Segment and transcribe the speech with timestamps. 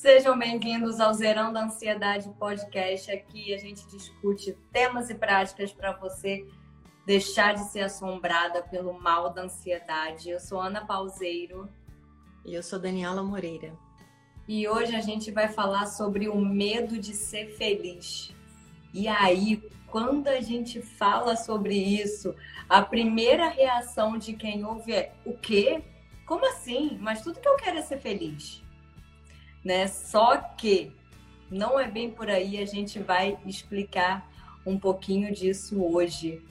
[0.00, 3.10] Sejam bem-vindos ao Zerando a Ansiedade Podcast.
[3.10, 6.46] Aqui a gente discute temas e práticas para você
[7.04, 10.30] deixar de ser assombrada pelo mal da ansiedade.
[10.30, 11.68] Eu sou Ana Pauseiro.
[12.46, 13.72] E eu sou Daniela Moreira.
[14.46, 18.32] E hoje a gente vai falar sobre o medo de ser feliz.
[18.94, 22.36] E aí, quando a gente fala sobre isso,
[22.68, 25.82] a primeira reação de quem ouve é: o quê?
[26.24, 26.96] Como assim?
[27.00, 28.62] Mas tudo que eu quero é ser feliz
[29.68, 29.86] né?
[29.86, 30.90] Só que
[31.50, 34.26] não é bem por aí, a gente vai explicar
[34.64, 36.42] um pouquinho disso hoje.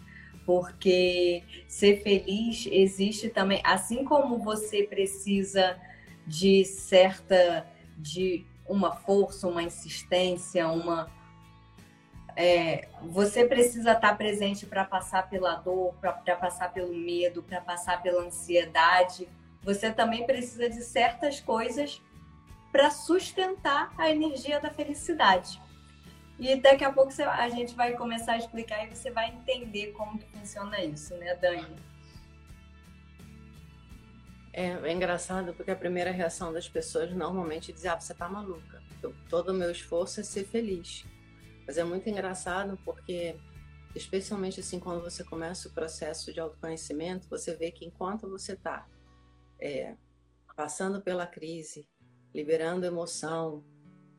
[0.46, 5.78] Porque ser feliz existe também, assim como você precisa
[6.28, 7.68] de certa
[7.98, 11.12] de uma força, uma insistência, uma
[12.36, 18.00] é, você precisa estar presente para passar pela dor, para passar pelo medo, para passar
[18.04, 19.28] pela ansiedade.
[19.64, 22.00] Você também precisa de certas coisas
[22.78, 25.60] para sustentar a energia da felicidade.
[26.38, 30.20] E daqui a pouco a gente vai começar a explicar e você vai entender como
[30.20, 31.76] que funciona isso, né, Dani?
[34.54, 38.30] É, é engraçado porque a primeira reação das pessoas normalmente é dizer, ah, você tá
[38.30, 38.80] maluca.
[39.02, 41.04] Eu, todo o meu esforço é ser feliz.
[41.66, 43.36] Mas é muito engraçado porque,
[43.96, 48.88] especialmente assim, quando você começa o processo de autoconhecimento, você vê que enquanto você está
[49.60, 49.96] é,
[50.56, 51.88] passando pela crise,
[52.38, 53.64] liberando emoção,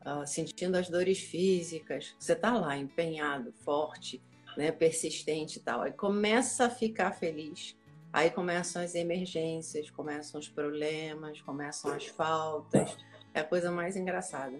[0.05, 2.13] uh, sentindo as dores físicas.
[2.19, 4.21] Você está lá empenhado, forte,
[4.57, 5.81] né, persistente e tal.
[5.81, 7.77] Aí começa a ficar feliz.
[8.11, 12.97] Aí começam as emergências, começam os problemas, começam as faltas.
[13.33, 14.59] É a coisa mais engraçada.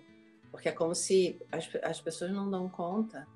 [0.51, 3.27] Porque é como se as, as pessoas não dão conta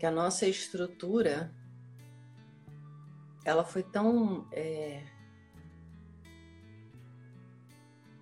[0.00, 1.54] que a nossa estrutura
[3.44, 5.04] ela foi tão é,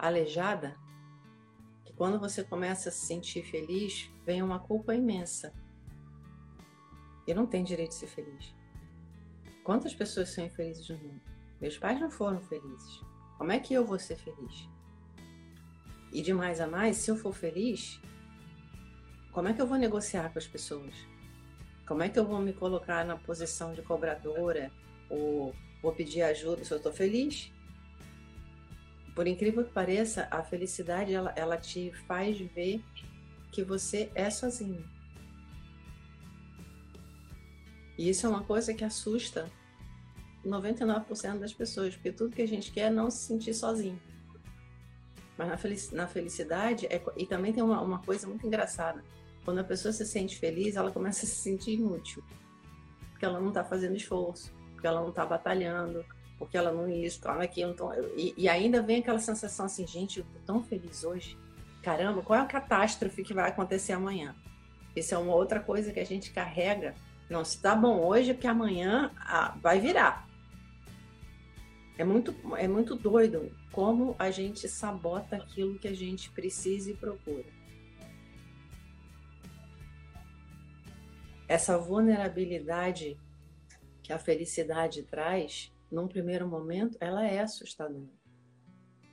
[0.02, 0.76] aleijada,
[1.84, 5.54] que quando você começa a se sentir feliz, vem uma culpa imensa.
[7.24, 8.52] E não tem direito de ser feliz.
[9.62, 11.20] Quantas pessoas são infelizes no mundo?
[11.60, 13.00] Meus pais não foram felizes.
[13.38, 14.68] Como é que eu vou ser feliz?
[16.12, 18.00] E de mais a mais, se eu for feliz,
[19.30, 20.94] como é que eu vou negociar com as pessoas?
[21.86, 24.72] Como é que eu vou me colocar na posição de cobradora
[25.08, 27.52] ou vou pedir ajuda se eu estou feliz?
[29.14, 32.82] Por incrível que pareça, a felicidade ela, ela te faz ver
[33.50, 34.84] que você é sozinho.
[37.98, 39.50] E isso é uma coisa que assusta
[40.44, 44.00] 99% das pessoas, porque tudo que a gente quer é não se sentir sozinho.
[45.36, 49.04] Mas na felicidade, é, e também tem uma, uma coisa muito engraçada:
[49.44, 52.24] quando a pessoa se sente feliz, ela começa a se sentir inútil,
[53.10, 56.04] porque ela não está fazendo esforço, porque ela não está batalhando,
[56.42, 57.70] porque ela não ela aquilo.
[57.70, 61.38] Então, e, e, ainda vem aquela sensação assim, gente, eu tô tão feliz hoje.
[61.80, 64.34] Caramba, qual é a catástrofe que vai acontecer amanhã?
[64.96, 66.96] Isso é uma outra coisa que a gente carrega.
[67.30, 70.28] Não, se tá bom hoje, é porque amanhã ah, vai virar.
[71.96, 76.94] É muito, é muito doido como a gente sabota aquilo que a gente precisa e
[76.94, 77.46] procura.
[81.46, 83.16] Essa vulnerabilidade
[84.02, 88.10] que a felicidade traz num primeiro momento, ela é assustadora.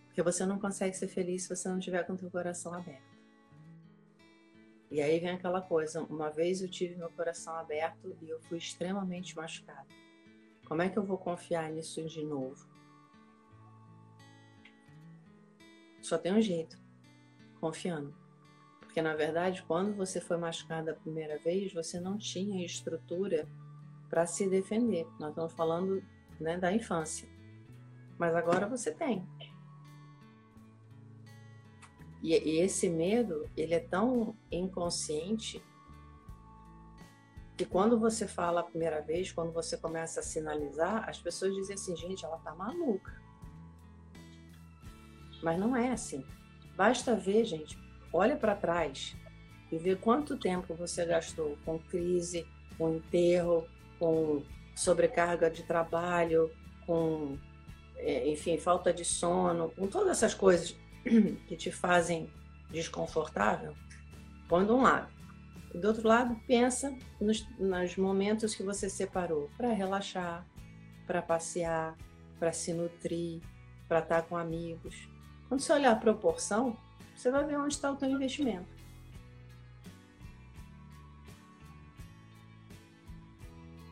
[0.06, 3.10] Porque você não consegue ser feliz se você não tiver com o seu coração aberto.
[4.90, 8.58] E aí vem aquela coisa, uma vez eu tive meu coração aberto e eu fui
[8.58, 9.86] extremamente machucada.
[10.68, 12.68] Como é que eu vou confiar nisso de novo?
[16.02, 16.80] Só tem um jeito,
[17.60, 18.16] confiando.
[18.80, 23.48] Porque na verdade, quando você foi machucada a primeira vez, você não tinha estrutura
[24.10, 25.06] para se defender.
[25.20, 26.04] Nós estamos falando
[26.40, 27.28] né, da infância.
[28.18, 29.28] Mas agora você tem.
[32.22, 35.64] E, e esse medo, ele é tão inconsciente
[37.56, 41.76] que quando você fala a primeira vez, quando você começa a sinalizar, as pessoas dizem
[41.76, 43.22] assim, gente, ela tá maluca.
[45.42, 46.26] Mas não é assim.
[46.76, 47.78] Basta ver, gente,
[48.14, 49.16] olha para trás
[49.72, 52.48] e ver quanto tempo você gastou com crise,
[52.78, 53.68] com enterro,
[53.98, 54.42] com
[54.80, 56.50] sobrecarga de trabalho,
[56.86, 57.38] com,
[57.98, 62.32] é, enfim, falta de sono, com todas essas coisas que te fazem
[62.72, 63.76] desconfortável,
[64.48, 65.12] põe de um lado.
[65.74, 70.48] E do outro lado, pensa nos, nos momentos que você separou para relaxar,
[71.06, 71.98] para passear,
[72.40, 73.42] para se nutrir,
[73.88, 75.10] para estar com amigos.
[75.50, 76.78] Quando você olhar a proporção,
[77.14, 78.79] você vai ver onde está o teu investimento.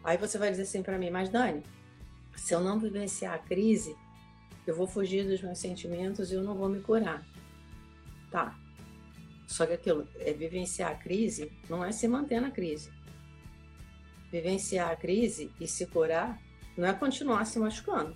[0.07, 1.62] Aí você vai dizer assim para mim, mas Dani,
[2.33, 3.94] se eu não vivenciar a crise,
[4.65, 7.27] eu vou fugir dos meus sentimentos e eu não vou me curar.
[8.31, 8.57] Tá.
[9.45, 12.89] Só que aquilo, é vivenciar a crise, não é se manter na crise.
[14.31, 16.42] Vivenciar a crise e se curar
[16.77, 18.15] não é continuar se machucando.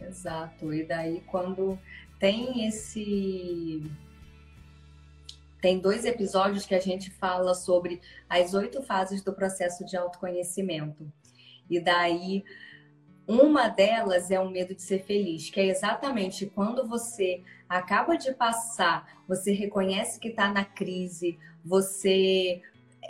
[0.00, 0.72] Exato.
[0.72, 1.78] E daí quando
[2.18, 3.82] tem esse
[5.60, 11.10] tem dois episódios que a gente fala sobre as oito fases do processo de autoconhecimento.
[11.68, 12.44] E daí,
[13.26, 18.32] uma delas é o medo de ser feliz, que é exatamente quando você acaba de
[18.32, 22.60] passar, você reconhece que está na crise, você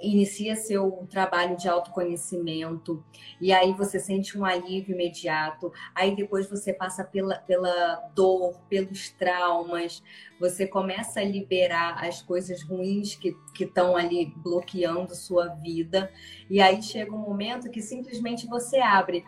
[0.03, 3.05] inicia seu trabalho de autoconhecimento
[3.41, 5.73] e aí você sente um alívio imediato.
[5.95, 10.03] Aí depois você passa pela, pela dor, pelos traumas,
[10.39, 16.11] você começa a liberar as coisas ruins que estão ali bloqueando sua vida.
[16.49, 19.25] E aí chega um momento que simplesmente você abre.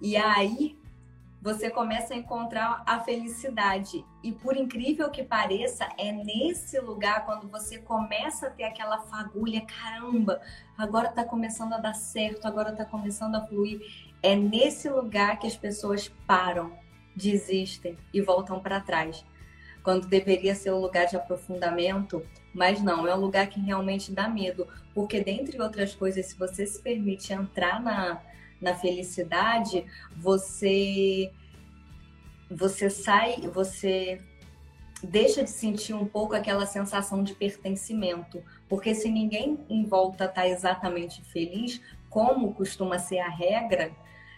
[0.00, 0.79] E aí
[1.40, 4.04] você começa a encontrar a felicidade.
[4.22, 9.62] E por incrível que pareça, é nesse lugar quando você começa a ter aquela fagulha,
[9.62, 10.40] caramba,
[10.76, 13.80] agora tá começando a dar certo, agora tá começando a fluir.
[14.22, 16.72] É nesse lugar que as pessoas param,
[17.16, 19.24] desistem e voltam para trás.
[19.82, 22.22] Quando deveria ser o um lugar de aprofundamento,
[22.52, 26.66] mas não, é um lugar que realmente dá medo, porque dentre outras coisas, se você
[26.66, 28.20] se permite entrar na
[28.60, 29.84] na felicidade,
[30.16, 31.32] você
[32.50, 34.20] você sai, você
[35.02, 40.48] deixa de sentir um pouco aquela sensação de pertencimento, porque se ninguém em volta está
[40.48, 43.92] exatamente feliz, como costuma ser a regra,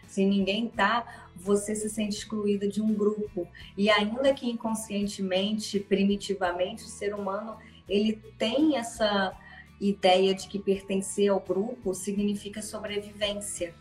[0.07, 3.49] se ninguém tá, você se sente excluída de um grupo.
[3.79, 7.57] E ainda que inconscientemente, primitivamente, o ser humano
[7.89, 9.35] ele tem essa
[9.81, 13.75] ideia de que pertencer ao grupo significa sobrevivência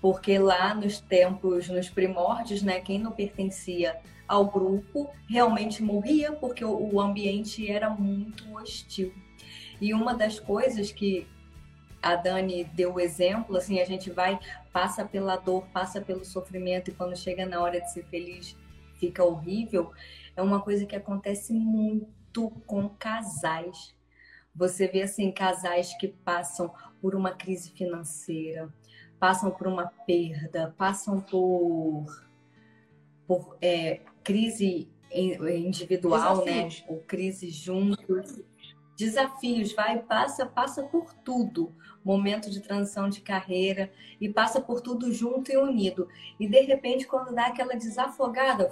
[0.00, 3.96] porque lá nos tempos, nos primórdios, né, quem não pertencia
[4.26, 9.12] ao grupo realmente morria porque o ambiente era muito hostil.
[9.80, 11.26] E uma das coisas que
[12.02, 14.38] a Dani deu o exemplo, assim, a gente vai,
[14.72, 18.56] passa pela dor, passa pelo sofrimento e quando chega na hora de ser feliz
[18.98, 19.92] fica horrível,
[20.36, 23.94] é uma coisa que acontece muito com casais.
[24.54, 28.72] Você vê assim casais que passam por uma crise financeira,
[29.18, 32.06] passam por uma perda, passam por,
[33.26, 36.64] por é, crise individual, né?
[36.64, 36.80] Desafios.
[36.80, 36.86] né?
[36.88, 38.40] Ou crise juntos.
[38.96, 41.72] Desafios, vai, passa, passa por tudo.
[42.04, 46.08] Momento de transição de carreira e passa por tudo junto e unido.
[46.38, 48.70] E de repente, quando dá aquela desafogada,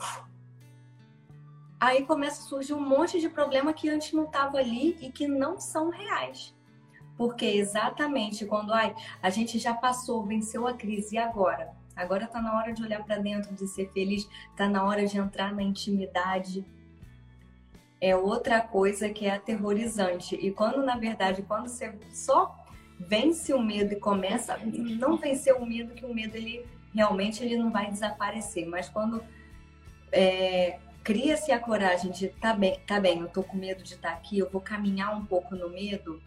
[1.79, 5.29] aí começa a surgir um monte de problema que antes não estava ali e que
[5.29, 6.56] não são reais.
[7.17, 11.73] Porque exatamente quando ai, a gente já passou, venceu a crise, e agora?
[11.95, 15.17] Agora está na hora de olhar para dentro, de ser feliz, está na hora de
[15.17, 16.65] entrar na intimidade.
[17.99, 20.35] É outra coisa que é aterrorizante.
[20.37, 22.55] E quando, na verdade, quando você só
[22.99, 27.57] vence o medo e começa, não vencer o medo, que o medo ele realmente ele
[27.57, 29.23] não vai desaparecer, mas quando
[30.11, 34.13] é, cria-se a coragem de tá bem, tá bem, eu tô com medo de estar
[34.13, 36.21] tá aqui, eu vou caminhar um pouco no medo,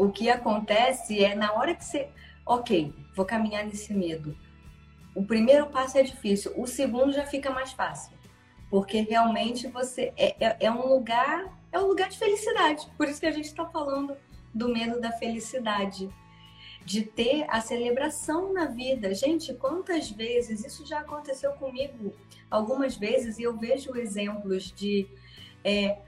[0.00, 2.08] o que acontece é na hora que você,
[2.46, 4.34] ok, vou caminhar nesse medo.
[5.14, 8.16] O primeiro passo é difícil, o segundo já fica mais fácil,
[8.70, 12.90] porque realmente você é, é, é um lugar, é um lugar de felicidade.
[12.96, 14.16] Por isso que a gente está falando
[14.54, 16.08] do medo da felicidade,
[16.82, 19.14] de ter a celebração na vida.
[19.14, 22.14] Gente, quantas vezes isso já aconteceu comigo?
[22.50, 25.06] Algumas vezes e eu vejo exemplos de
[25.62, 25.98] é,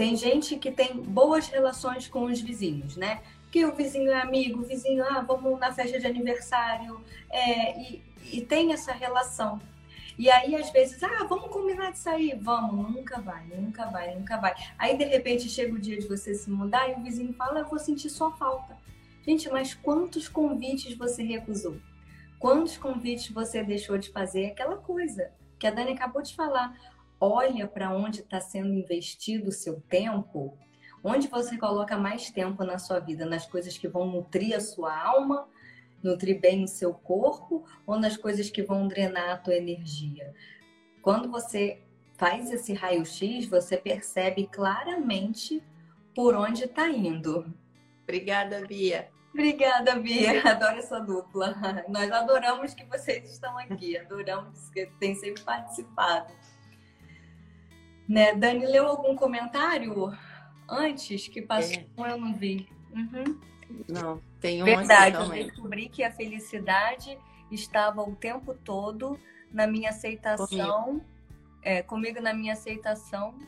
[0.00, 3.20] tem gente que tem boas relações com os vizinhos, né?
[3.52, 8.02] Que o vizinho é amigo, o vizinho, ah, vamos na festa de aniversário, é, e,
[8.32, 9.60] e tem essa relação.
[10.18, 12.34] E aí, às vezes, ah, vamos combinar de sair?
[12.40, 14.54] Vamos, nunca vai, nunca vai, nunca vai.
[14.78, 17.68] Aí, de repente, chega o dia de você se mudar e o vizinho fala, eu
[17.68, 18.78] vou sentir sua falta.
[19.26, 21.76] Gente, mas quantos convites você recusou?
[22.38, 24.46] Quantos convites você deixou de fazer?
[24.46, 26.74] Aquela coisa que a Dani acabou de falar
[27.20, 30.56] olha para onde está sendo investido o seu tempo,
[31.04, 34.96] onde você coloca mais tempo na sua vida, nas coisas que vão nutrir a sua
[34.98, 35.46] alma,
[36.02, 40.34] nutrir bem o seu corpo, ou nas coisas que vão drenar a tua energia.
[41.02, 41.82] Quando você
[42.16, 45.62] faz esse raio-x, você percebe claramente
[46.14, 47.52] por onde está indo.
[48.02, 49.08] Obrigada, Bia.
[49.32, 50.42] Obrigada, Bia.
[50.50, 51.56] Adoro essa dupla.
[51.88, 53.96] Nós adoramos que vocês estão aqui.
[53.96, 56.32] Adoramos que tem sempre participado.
[58.10, 58.34] Né?
[58.34, 60.12] Dani, leu algum comentário
[60.68, 61.76] antes que passou?
[61.76, 62.10] É.
[62.12, 62.68] Eu não vi.
[62.92, 63.38] Uhum.
[63.88, 67.16] Não, tem um Verdade, eu descobri que a felicidade
[67.52, 69.16] estava o tempo todo
[69.52, 71.04] na minha aceitação, comigo,
[71.62, 73.38] é, comigo na minha aceitação.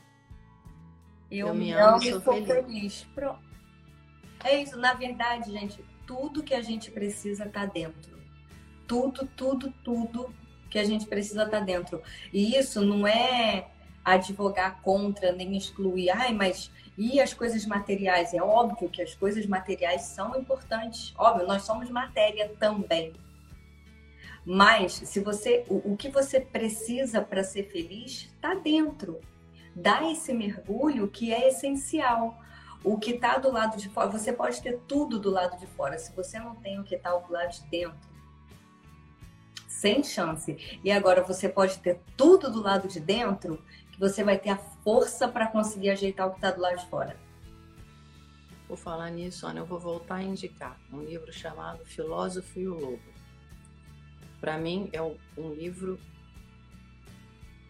[1.28, 3.02] Eu, eu me amo, e sou feliz.
[3.02, 3.06] feliz.
[4.44, 8.16] É isso, na verdade, gente, tudo que a gente precisa está dentro.
[8.86, 10.32] Tudo, tudo, tudo
[10.70, 12.00] que a gente precisa estar tá dentro.
[12.32, 13.66] E isso não é
[14.04, 18.34] advogar contra nem excluir, ai, mas e as coisas materiais?
[18.34, 21.14] É óbvio que as coisas materiais são importantes.
[21.16, 23.12] Óbvio, nós somos matéria também.
[24.44, 29.20] Mas se você, o, o que você precisa para ser feliz está dentro.
[29.74, 32.38] Dá esse mergulho que é essencial.
[32.84, 35.96] O que está do lado de fora, você pode ter tudo do lado de fora.
[35.98, 38.12] Se você não tem o que está do lado de dentro,
[39.68, 40.80] sem chance.
[40.84, 43.62] E agora você pode ter tudo do lado de dentro,
[44.02, 47.16] você vai ter a força para conseguir ajeitar o que está do lado de fora.
[48.66, 52.74] Por falar nisso, Ana, eu vou voltar a indicar um livro chamado Filósofo e o
[52.74, 53.12] Lobo.
[54.40, 56.00] Para mim, é um livro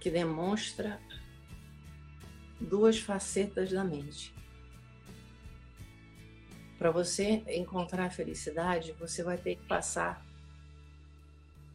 [0.00, 0.98] que demonstra
[2.58, 4.34] duas facetas da mente.
[6.78, 10.24] Para você encontrar a felicidade, você vai ter que passar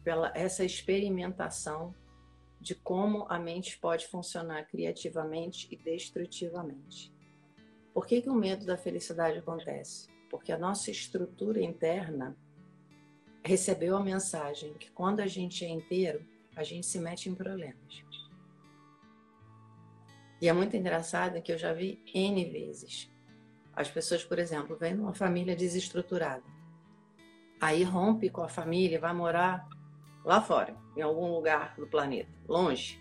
[0.02, 1.94] pela essa experimentação
[2.60, 7.12] de como a mente pode funcionar criativamente e destrutivamente.
[7.94, 10.08] Por que, que o medo da felicidade acontece?
[10.30, 12.36] Porque a nossa estrutura interna
[13.44, 16.24] recebeu a mensagem que quando a gente é inteiro,
[16.54, 18.04] a gente se mete em problemas.
[20.40, 23.10] E é muito engraçado que eu já vi N vezes.
[23.74, 26.44] As pessoas, por exemplo, vêm numa família desestruturada.
[27.60, 29.68] Aí rompe com a família, vai morar
[30.28, 33.00] lá fora, em algum lugar do planeta, longe.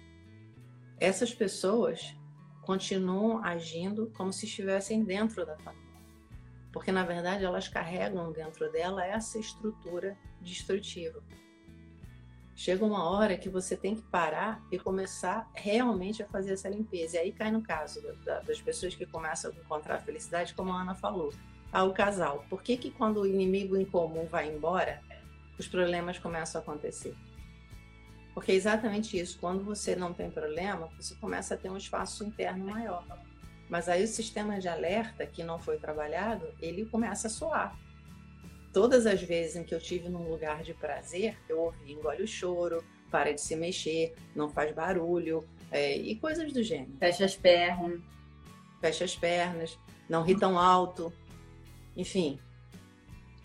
[0.98, 2.16] Essas pessoas
[2.62, 5.86] continuam agindo como se estivessem dentro da família.
[6.72, 11.22] Porque, na verdade, elas carregam dentro dela essa estrutura destrutiva.
[12.56, 17.18] Chega uma hora que você tem que parar e começar realmente a fazer essa limpeza.
[17.18, 20.82] E aí cai no caso das pessoas que começam a encontrar a felicidade, como a
[20.82, 21.34] Ana falou.
[21.74, 22.46] Ah, o casal.
[22.50, 25.04] Por que, que quando o inimigo em comum vai embora,
[25.58, 27.16] os problemas começam a acontecer.
[28.34, 29.40] Porque é exatamente isso.
[29.40, 33.04] Quando você não tem problema, você começa a ter um espaço interno maior.
[33.68, 37.78] Mas aí o sistema de alerta que não foi trabalhado, ele começa a soar.
[38.72, 42.28] Todas as vezes em que eu tive num lugar de prazer, eu ouvi engole o
[42.28, 46.96] choro, para de se mexer, não faz barulho é, e coisas do gênero.
[47.00, 48.00] Fecha as pernas.
[48.80, 51.12] Fecha as pernas, não ri tão alto.
[51.96, 52.40] Enfim,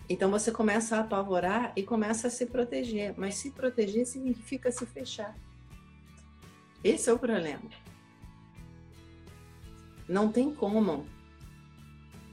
[0.08, 4.84] então você começa a apavorar e começa a se proteger, mas se proteger significa se
[4.86, 5.36] fechar.
[6.82, 7.70] Esse é o problema.
[10.08, 11.06] Não tem como.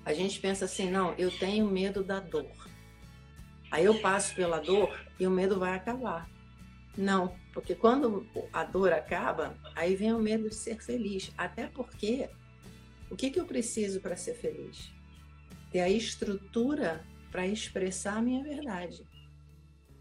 [0.04, 2.52] A gente pensa assim, não, eu tenho medo da dor.
[3.70, 6.28] Aí eu passo pela dor e o medo vai acabar.
[6.98, 11.32] Não, porque quando a dor acaba, aí vem o medo de ser feliz.
[11.38, 12.30] Até porque
[13.10, 14.92] o que, que eu preciso para ser feliz?
[15.72, 19.08] Ter a estrutura para expressar a minha verdade.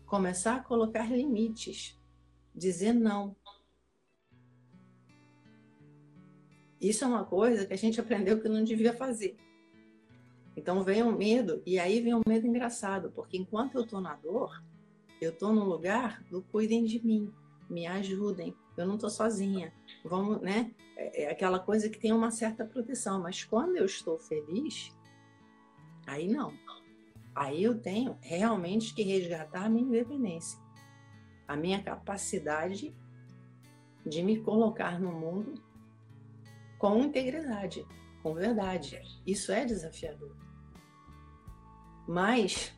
[0.07, 1.99] Começar a colocar limites,
[2.55, 3.37] dizer não.
[6.81, 9.37] Isso é uma coisa que a gente aprendeu que não devia fazer.
[10.57, 14.17] Então vem o medo, e aí vem o medo engraçado, porque enquanto eu estou na
[14.17, 14.63] dor,
[15.21, 17.33] eu estou no lugar do cuidem de mim,
[17.69, 19.73] me ajudem, eu não estou sozinha.
[20.05, 20.73] Vamos, né?
[20.97, 24.93] É, é aquela coisa que tem uma certa proteção, mas quando eu estou feliz,
[26.07, 26.53] aí não.
[27.39, 30.59] Aí eu tenho realmente que resgatar a minha independência,
[31.47, 32.93] a minha capacidade
[34.05, 35.55] de me colocar no mundo
[36.81, 37.87] com integridade,
[38.25, 39.01] com verdade.
[39.25, 40.35] Isso é desafiador.
[42.09, 42.77] Mas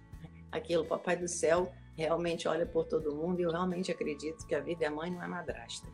[0.52, 4.61] aquilo, Papai do Céu realmente olha por todo mundo e eu realmente acredito que a
[4.61, 5.88] vida é mãe, não é madrasta.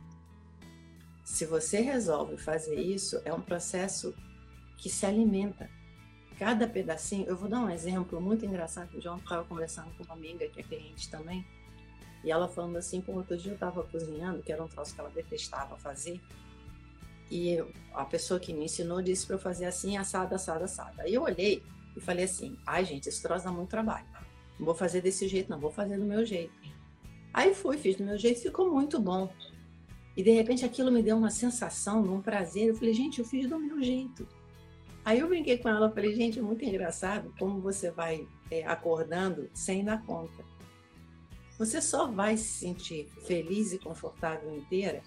[1.24, 4.12] Se você resolve fazer isso, é um processo
[4.76, 5.70] que se alimenta
[6.38, 7.26] cada pedacinho.
[7.26, 8.96] Eu vou dar um exemplo muito engraçado.
[8.96, 11.44] O João estava conversando com uma amiga que é cliente também.
[12.24, 15.00] E ela falando assim, pô, outro dia eu estava cozinhando, que era um troço que
[15.00, 16.20] ela detestava fazer.
[17.30, 17.58] E
[17.92, 21.02] a pessoa que me ensinou disse para eu fazer assim, assada, assada, assada.
[21.02, 21.62] Aí eu olhei
[21.96, 24.06] e falei assim, ai gente, esse troço dá muito trabalho.
[24.58, 26.52] Não vou fazer desse jeito, não, vou fazer do meu jeito.
[27.32, 29.30] Aí fui, fiz do meu jeito, ficou muito bom.
[30.16, 32.68] E de repente aquilo me deu uma sensação, um prazer.
[32.68, 34.26] Eu falei, gente, eu fiz do meu jeito.
[35.06, 39.48] Aí eu brinquei com ela, falei, gente, é muito engraçado como você vai é, acordando
[39.54, 40.44] sem dar conta.
[41.56, 45.00] Você só vai se sentir feliz e confortável inteira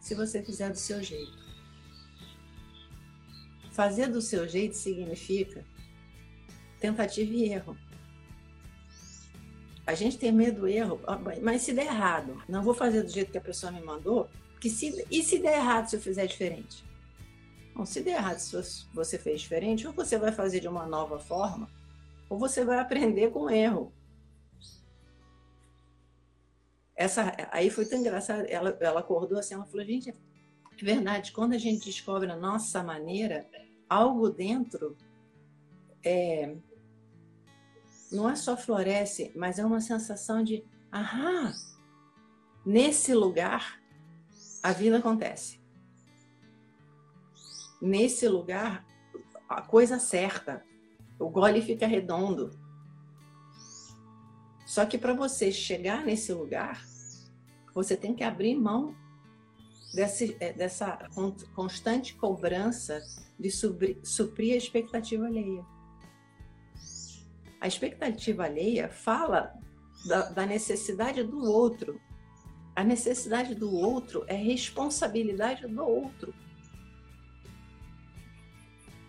[0.00, 1.36] se você fizer do seu jeito.
[3.72, 5.62] Fazer do seu jeito significa
[6.80, 7.76] tentativa e erro.
[9.86, 10.98] A gente tem medo do erro,
[11.42, 14.70] mas se der errado, não vou fazer do jeito que a pessoa me mandou, que
[14.70, 16.90] se, e se der errado se eu fizer diferente?
[17.74, 21.18] Bom, se der errado se você fez diferente, ou você vai fazer de uma nova
[21.18, 21.70] forma,
[22.28, 23.92] ou você vai aprender com erro.
[26.94, 30.14] Essa, aí foi tão engraçado, ela, ela acordou assim, ela falou, gente, é
[30.84, 33.48] verdade, quando a gente descobre a nossa maneira,
[33.88, 34.96] algo dentro
[36.04, 36.54] é,
[38.10, 41.52] não é só floresce, mas é uma sensação de, ahá,
[42.64, 43.80] nesse lugar
[44.62, 45.61] a vida acontece.
[47.82, 48.86] Nesse lugar,
[49.48, 50.64] a coisa certa,
[51.18, 52.56] o gole fica redondo.
[54.64, 56.80] Só que para você chegar nesse lugar,
[57.74, 58.94] você tem que abrir mão
[59.92, 60.96] desse, é, dessa
[61.56, 63.02] constante cobrança
[63.36, 65.66] de suprir a expectativa alheia.
[67.60, 69.52] A expectativa alheia fala
[70.06, 72.00] da, da necessidade do outro.
[72.76, 76.32] A necessidade do outro é responsabilidade do outro.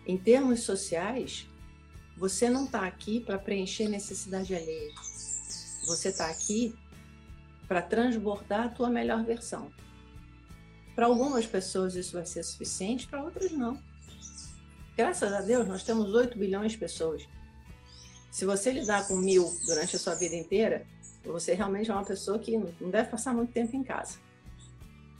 [0.06, 1.48] Em termos sociais,
[2.16, 4.92] você não está aqui para preencher necessidade alheia.
[5.86, 6.74] Você está aqui
[7.66, 9.72] para transbordar a tua melhor versão.
[10.94, 13.80] Para algumas pessoas isso vai ser suficiente, para outras não.
[14.96, 17.26] Graças a Deus, nós temos 8 bilhões de pessoas.
[18.30, 20.86] Se você lidar com mil durante a sua vida inteira,
[21.24, 24.18] você realmente é uma pessoa que não deve passar muito tempo em casa.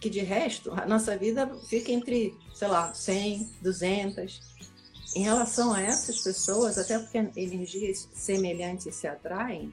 [0.00, 4.53] Que de resto, a nossa vida fica entre, sei lá, 100, 200.
[5.14, 9.72] Em relação a essas pessoas, até porque energias semelhantes se atraem,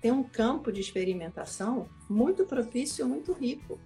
[0.00, 3.80] tem um campo de experimentação muito propício, muito rico.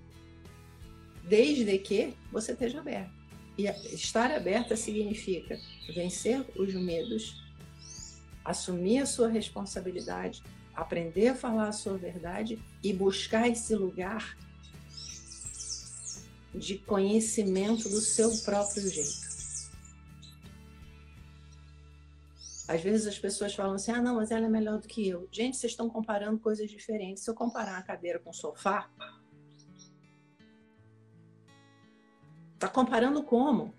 [1.26, 3.12] Desde que você esteja aberto.
[3.56, 5.58] E estar aberta significa
[5.94, 7.40] vencer os medos
[8.44, 10.42] assumir a sua responsabilidade,
[10.74, 14.36] aprender a falar a sua verdade e buscar esse lugar
[16.54, 19.29] de conhecimento do seu próprio jeito.
[22.70, 25.28] Às vezes as pessoas falam assim: ah, não, mas ela é melhor do que eu.
[25.32, 27.24] Gente, vocês estão comparando coisas diferentes.
[27.24, 28.88] Se eu comparar a cadeira com o sofá,
[32.60, 33.74] tá comparando como?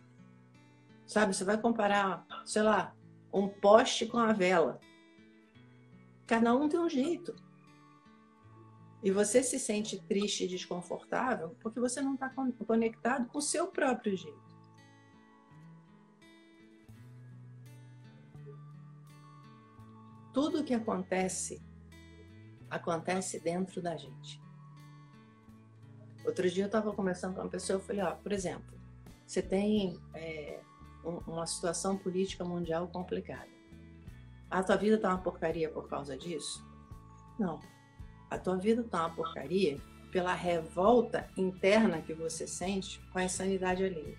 [1.07, 2.93] Sabe, você vai comparar, sei lá,
[3.33, 4.81] um poste com a vela.
[6.27, 7.33] Cada um tem um jeito.
[9.01, 12.29] E você se sente triste e desconfortável porque você não está
[12.67, 14.50] conectado com o seu próprio jeito.
[20.33, 21.61] Tudo o que acontece,
[22.69, 24.41] acontece dentro da gente.
[26.25, 28.79] Outro dia eu estava conversando com uma pessoa, eu falei, ó, por exemplo,
[29.25, 30.59] você tem é,
[31.03, 33.49] uma situação política mundial complicada.
[34.49, 36.65] A tua vida tá uma porcaria por causa disso?
[37.39, 37.59] Não.
[38.29, 39.79] A tua vida tá uma porcaria
[40.11, 44.17] pela revolta interna que você sente com a insanidade alheia.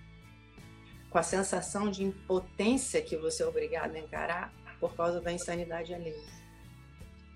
[1.11, 5.95] Com a sensação de impotência que você é obrigado a encarar por causa da insanidade
[5.95, 6.21] alheia.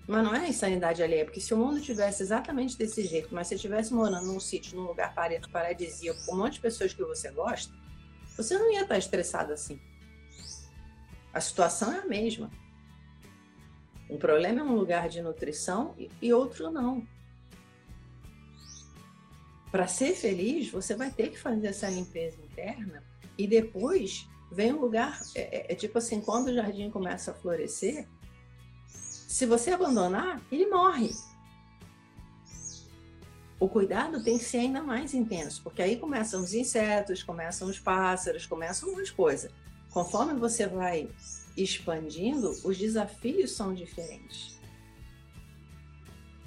[0.05, 3.47] Mas não é a insanidade alheia, porque se o mundo tivesse exatamente desse jeito, mas
[3.47, 7.31] você estivesse morando num sítio, num lugar paradisíaco, com um monte de pessoas que você
[7.31, 7.73] gosta,
[8.35, 9.79] você não ia estar estressado assim.
[11.33, 12.51] A situação é a mesma.
[14.09, 17.07] Um problema é um lugar de nutrição e outro não.
[19.71, 23.03] Para ser feliz, você vai ter que fazer essa limpeza interna
[23.37, 25.21] e depois vem um lugar.
[25.35, 28.07] É, é, é tipo assim: quando o jardim começa a florescer,
[28.87, 31.11] se você abandonar, ele morre
[33.59, 37.79] o cuidado tem que ser ainda mais intenso, porque aí começam os insetos, começam os
[37.79, 39.51] pássaros, começam umas coisas.
[39.89, 41.09] Conforme você vai
[41.55, 44.59] expandindo, os desafios são diferentes.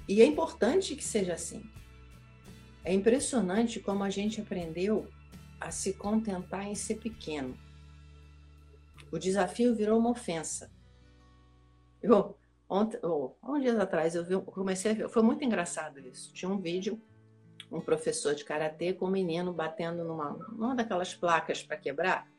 [0.07, 1.69] E é importante que seja assim.
[2.83, 5.07] É impressionante como a gente aprendeu
[5.59, 7.57] a se contentar em ser pequeno.
[9.11, 10.71] O desafio virou uma ofensa.
[12.01, 12.35] Eu,
[12.71, 16.33] Ontem, oh, dias atrás eu vi, comecei a ver, foi muito engraçado isso.
[16.33, 17.01] Tinha um vídeo,
[17.69, 22.31] um professor de karatê com um menino batendo numa, numa daquelas placas para quebrar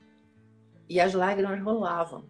[0.89, 2.25] e as lágrimas rolavam.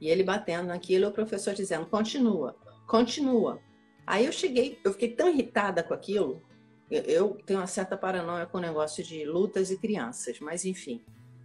[0.00, 2.56] E ele batendo naquilo, o professor dizendo: continua,
[2.86, 3.60] continua.
[4.06, 6.42] Aí eu cheguei, eu fiquei tão irritada com aquilo.
[6.90, 11.04] Eu tenho uma certa paranoia com o negócio de lutas e crianças, mas enfim.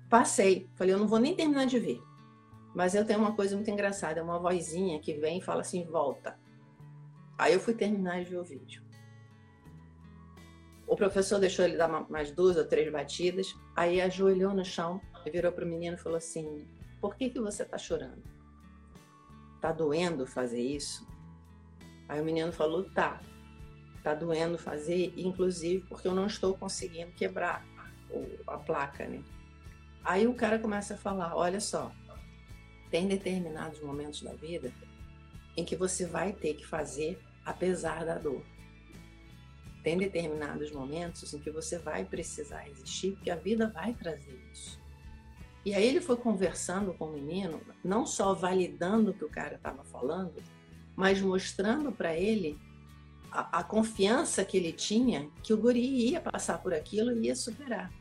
[0.09, 2.01] Passei, falei: eu não vou nem terminar de ver.
[2.75, 6.37] Mas eu tenho uma coisa muito engraçada, uma vozinha que vem e fala assim, volta.
[7.37, 8.83] Aí eu fui terminar de ver o vídeo.
[10.85, 15.31] O professor deixou ele dar mais duas ou três batidas, aí ajoelhou no chão e
[15.31, 16.67] virou para o menino e falou assim:
[16.99, 18.21] Por que, que você está chorando?
[19.55, 21.07] Está doendo fazer isso?
[22.07, 23.21] Aí o menino falou: tá,
[24.03, 27.65] tá doendo fazer, inclusive porque eu não estou conseguindo quebrar
[28.47, 29.23] a placa, né?
[30.05, 31.91] Aí o cara começa a falar: olha só,
[32.91, 34.71] tem determinados momentos da vida
[35.57, 38.43] em que você vai ter que fazer apesar da dor.
[39.83, 44.79] Tem determinados momentos em que você vai precisar existir, porque a vida vai trazer isso.
[45.63, 49.55] E aí ele foi conversando com o menino, não só validando o que o cara
[49.55, 50.35] estava falando,
[50.95, 52.59] mas mostrando para ele
[53.31, 57.35] a, a, confiança que ele tinha que o guri ia passar por aquilo e ia
[57.35, 57.91] superar.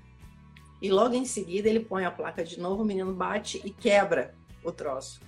[0.84, 4.34] E logo em seguida ele põe a placa de novo, o menino bate e quebra
[4.62, 5.18] o troço.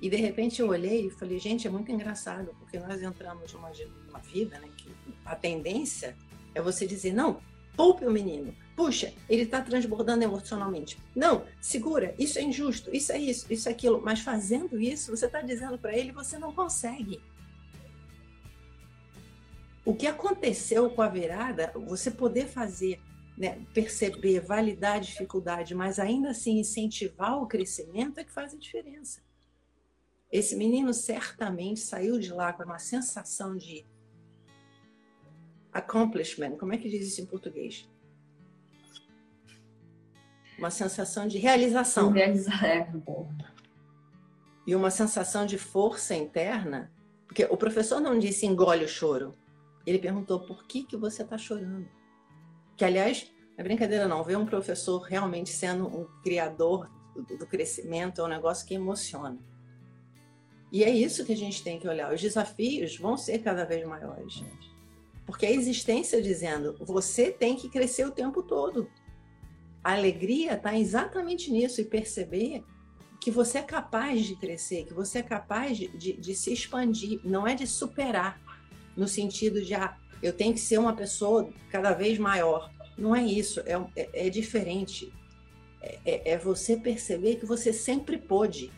[0.00, 3.70] E de repente eu olhei e falei, gente, é muito engraçado, porque nós entramos numa,
[4.06, 4.90] numa vida né, que
[5.22, 6.16] a tendência
[6.54, 7.42] é você dizer, não,
[7.76, 8.56] poupe o menino.
[8.74, 10.96] Puxa, ele está transbordando emocionalmente.
[11.14, 14.00] Não, segura, isso é injusto, isso é isso, isso é aquilo.
[14.02, 17.20] Mas fazendo isso, você está dizendo para ele, você não consegue.
[19.84, 22.98] O que aconteceu com a virada, você poder fazer
[23.40, 28.58] né, perceber, validar a dificuldade, mas ainda assim incentivar o crescimento é que faz a
[28.58, 29.22] diferença.
[30.30, 33.86] Esse menino certamente saiu de lá com uma sensação de
[35.72, 36.58] accomplishment.
[36.58, 37.88] Como é que diz isso em português?
[40.58, 42.12] Uma sensação de realização.
[42.12, 43.32] Realizar é bom.
[44.66, 46.92] E uma sensação de força interna,
[47.26, 49.34] porque o professor não disse engole o choro.
[49.86, 51.88] Ele perguntou por que que você está chorando.
[52.80, 58.22] Que, aliás, não é brincadeira não, ver um professor realmente sendo um criador do, crescimento
[58.22, 59.38] é um negócio que emociona.
[60.72, 62.10] E é isso que a gente tem que olhar.
[62.10, 64.42] Os desafios vão ser cada vez maiores.
[65.26, 68.90] Porque a existência dizendo, você tem que crescer o tempo todo.
[69.84, 72.64] A alegria está exatamente nisso e perceber
[73.20, 77.20] que você é capaz de crescer, que você é capaz de, de, de se expandir,
[77.24, 78.40] não é de superar,
[78.96, 82.70] no sentido de, ah, eu tenho que ser uma pessoa cada vez maior.
[82.96, 85.12] Não é isso, é, é, é diferente.
[85.80, 88.70] É, é, é você perceber que você sempre pôde.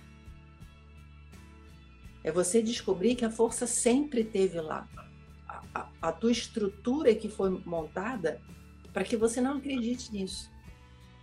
[2.22, 4.88] É você descobrir que a força sempre teve lá.
[5.48, 8.40] A, a, a tua estrutura que foi montada
[8.92, 10.50] para que você não acredite nisso.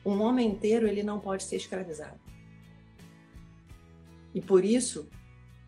[0.05, 2.19] Um homem inteiro ele não pode ser escravizado.
[4.33, 5.09] E por isso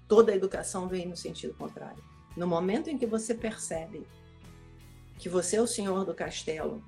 [0.07, 2.03] toda a educação vem no sentido contrário.
[2.35, 4.05] No momento em que você percebe
[5.21, 6.83] que você é o senhor do castelo,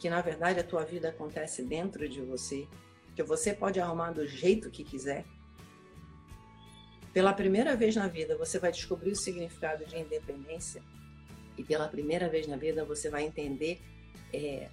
[0.00, 2.66] que na verdade a tua vida acontece dentro de você,
[3.14, 5.24] que você pode arrumar do jeito que quiser.
[7.12, 10.82] Pela primeira vez na vida você vai descobrir o significado de independência
[11.56, 13.80] e pela primeira vez na vida você vai entender
[14.32, 14.68] é,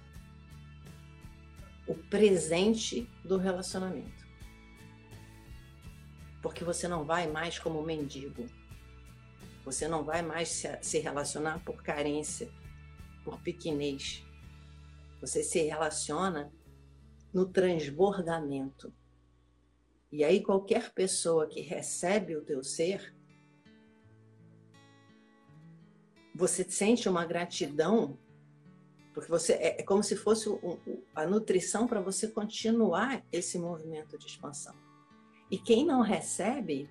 [1.86, 4.26] o presente do relacionamento.
[6.42, 8.46] Porque você não vai mais como mendigo.
[9.64, 12.50] Você não vai mais se, se relacionar por carência
[13.26, 14.24] por pequenez.
[15.20, 16.52] Você se relaciona
[17.34, 18.94] no transbordamento.
[20.12, 23.12] E aí qualquer pessoa que recebe o teu ser,
[26.32, 28.16] você sente uma gratidão,
[29.12, 30.78] porque você é, é como se fosse um,
[31.12, 34.74] a nutrição para você continuar esse movimento de expansão.
[35.50, 36.88] E quem não recebe,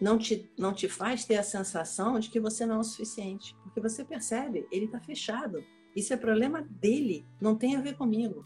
[0.00, 3.54] não te, não te faz ter a sensação de que você não é o suficiente.
[3.62, 5.64] Porque você percebe, ele está fechado.
[5.94, 8.44] Isso é problema dele, não tem a ver comigo.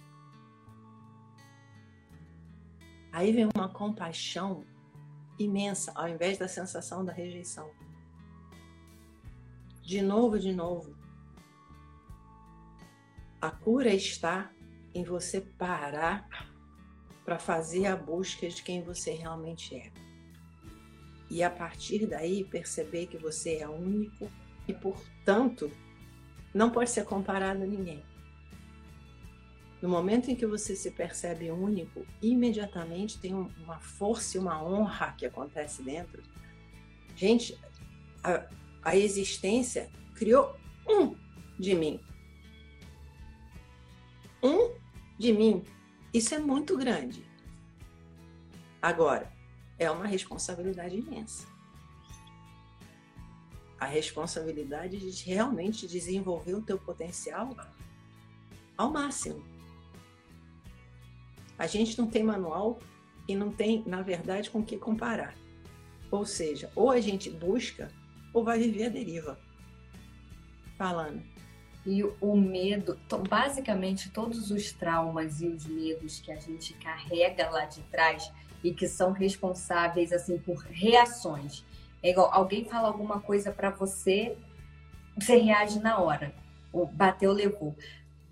[3.13, 4.65] Aí vem uma compaixão
[5.39, 7.71] imensa, ao invés da sensação da rejeição.
[9.83, 10.95] De novo, de novo.
[13.41, 14.53] A cura está
[14.95, 16.29] em você parar
[17.25, 19.91] para fazer a busca de quem você realmente é
[21.31, 24.29] e a partir daí perceber que você é único
[24.67, 25.71] e, portanto,
[26.53, 28.03] não pode ser comparado a ninguém.
[29.81, 35.13] No momento em que você se percebe único, imediatamente tem uma força e uma honra
[35.13, 36.23] que acontece dentro.
[37.17, 37.59] Gente,
[38.23, 38.47] a,
[38.83, 40.55] a existência criou
[40.87, 41.15] um
[41.59, 42.01] de mim.
[44.43, 44.75] Um
[45.19, 45.63] de mim.
[46.13, 47.25] Isso é muito grande.
[48.83, 49.33] Agora,
[49.81, 51.49] é uma responsabilidade imensa.
[53.79, 57.57] A responsabilidade de realmente desenvolver o teu potencial
[58.77, 59.43] ao máximo.
[61.59, 62.79] A gente não tem manual
[63.27, 65.35] e não tem, na verdade, com o que comparar.
[66.11, 67.91] Ou seja, ou a gente busca
[68.35, 69.41] ou vai viver a deriva.
[70.77, 71.23] Falando.
[71.87, 77.65] E o medo, basicamente todos os traumas e os medos que a gente carrega lá
[77.65, 78.31] de trás,
[78.63, 81.65] e que são responsáveis assim por reações.
[82.03, 84.37] É igual alguém fala alguma coisa para você,
[85.19, 86.35] você reage na hora.
[86.73, 87.75] O bateu, levou.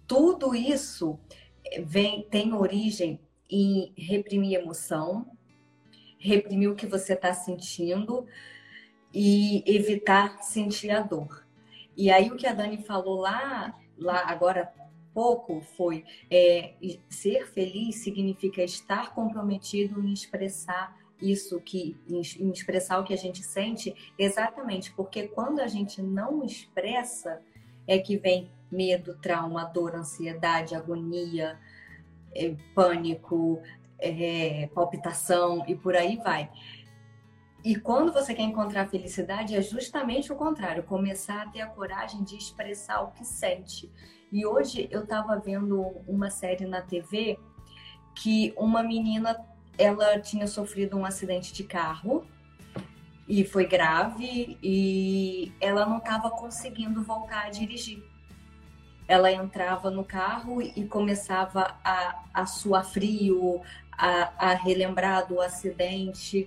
[0.06, 1.18] Tudo isso
[1.84, 5.26] vem tem origem em reprimir emoção,
[6.18, 8.26] reprimir o que você está sentindo
[9.12, 11.46] e evitar sentir a dor.
[11.96, 14.72] E aí o que a Dani falou lá, lá agora
[15.18, 16.74] pouco foi é,
[17.10, 23.42] ser feliz significa estar comprometido em expressar isso que em expressar o que a gente
[23.42, 27.42] sente exatamente porque quando a gente não expressa
[27.84, 31.58] é que vem medo, trauma, dor, ansiedade, agonia,
[32.32, 33.60] é, pânico,
[33.98, 36.48] é, palpitação e por aí vai.
[37.64, 42.22] E quando você quer encontrar felicidade, é justamente o contrário, começar a ter a coragem
[42.22, 43.90] de expressar o que sente.
[44.30, 47.38] E hoje eu estava vendo uma série na TV
[48.14, 49.38] que uma menina
[49.78, 52.26] ela tinha sofrido um acidente de carro
[53.26, 58.02] e foi grave e ela não estava conseguindo voltar a dirigir.
[59.06, 66.46] Ela entrava no carro e começava a, a suar frio, a, a relembrar do acidente.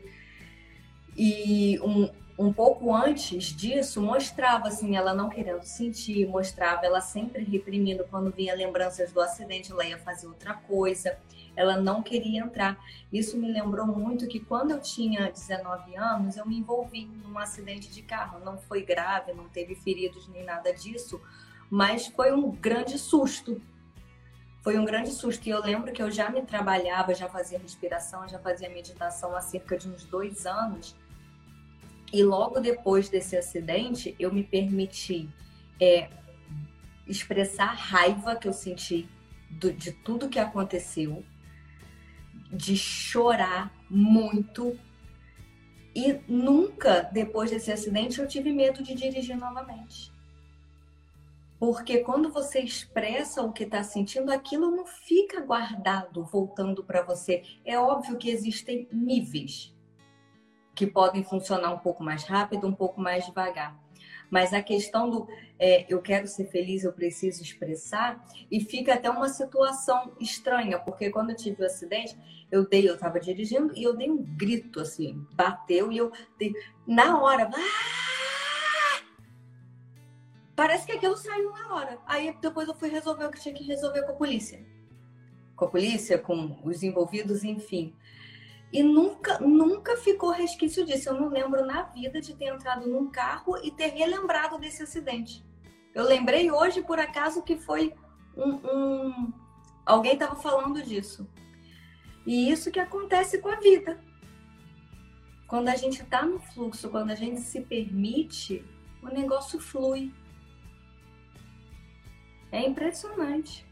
[1.18, 7.44] E um, um pouco antes disso, mostrava assim, ela não querendo sentir, mostrava ela sempre
[7.44, 11.18] reprimindo quando vinha lembranças do acidente, ela ia fazer outra coisa,
[11.56, 12.80] ela não queria entrar.
[13.12, 17.92] Isso me lembrou muito que quando eu tinha 19 anos, eu me envolvi num acidente
[17.92, 18.40] de carro.
[18.44, 21.22] Não foi grave, não teve feridos nem nada disso,
[21.70, 23.62] mas foi um grande susto.
[24.64, 25.48] Foi um grande susto.
[25.48, 29.42] E eu lembro que eu já me trabalhava, já fazia respiração, já fazia meditação há
[29.42, 30.96] cerca de uns dois anos.
[32.12, 35.30] E logo depois desse acidente, eu me permiti
[35.80, 36.10] é,
[37.08, 39.08] expressar a raiva que eu senti
[39.50, 41.24] do, de tudo que aconteceu,
[42.52, 44.78] de chorar muito.
[45.96, 50.12] E nunca, depois desse acidente, eu tive medo de dirigir novamente.
[51.58, 57.44] Porque quando você expressa o que está sentindo, aquilo não fica guardado, voltando para você.
[57.64, 59.74] É óbvio que existem níveis
[60.82, 63.80] que podem funcionar um pouco mais rápido, um pouco mais devagar.
[64.32, 65.28] Mas a questão do
[65.60, 71.12] é, eu quero ser feliz, eu preciso expressar, e fica até uma situação estranha, porque
[71.12, 72.18] quando eu tive o acidente,
[72.52, 76.52] eu dei, eu estava dirigindo e eu dei um grito assim, bateu e eu dei,
[76.88, 79.02] na hora, ah!
[80.56, 82.00] parece que aquilo saiu na hora.
[82.08, 84.66] Aí depois eu fui resolver o que tinha que resolver com a polícia.
[85.56, 87.96] Com a polícia, com os envolvidos, enfim.
[88.72, 91.10] E nunca, nunca ficou resquício disso.
[91.10, 95.46] Eu não lembro na vida de ter entrado num carro e ter relembrado desse acidente.
[95.94, 97.94] Eu lembrei hoje, por acaso, que foi
[98.36, 98.54] um.
[98.66, 99.34] um...
[99.86, 101.28] Alguém estava falando disso.
[102.26, 104.00] E isso que acontece com a vida.
[105.48, 108.64] Quando a gente está no fluxo, quando a gente se permite,
[109.02, 110.14] o negócio flui.
[112.52, 113.66] É impressionante.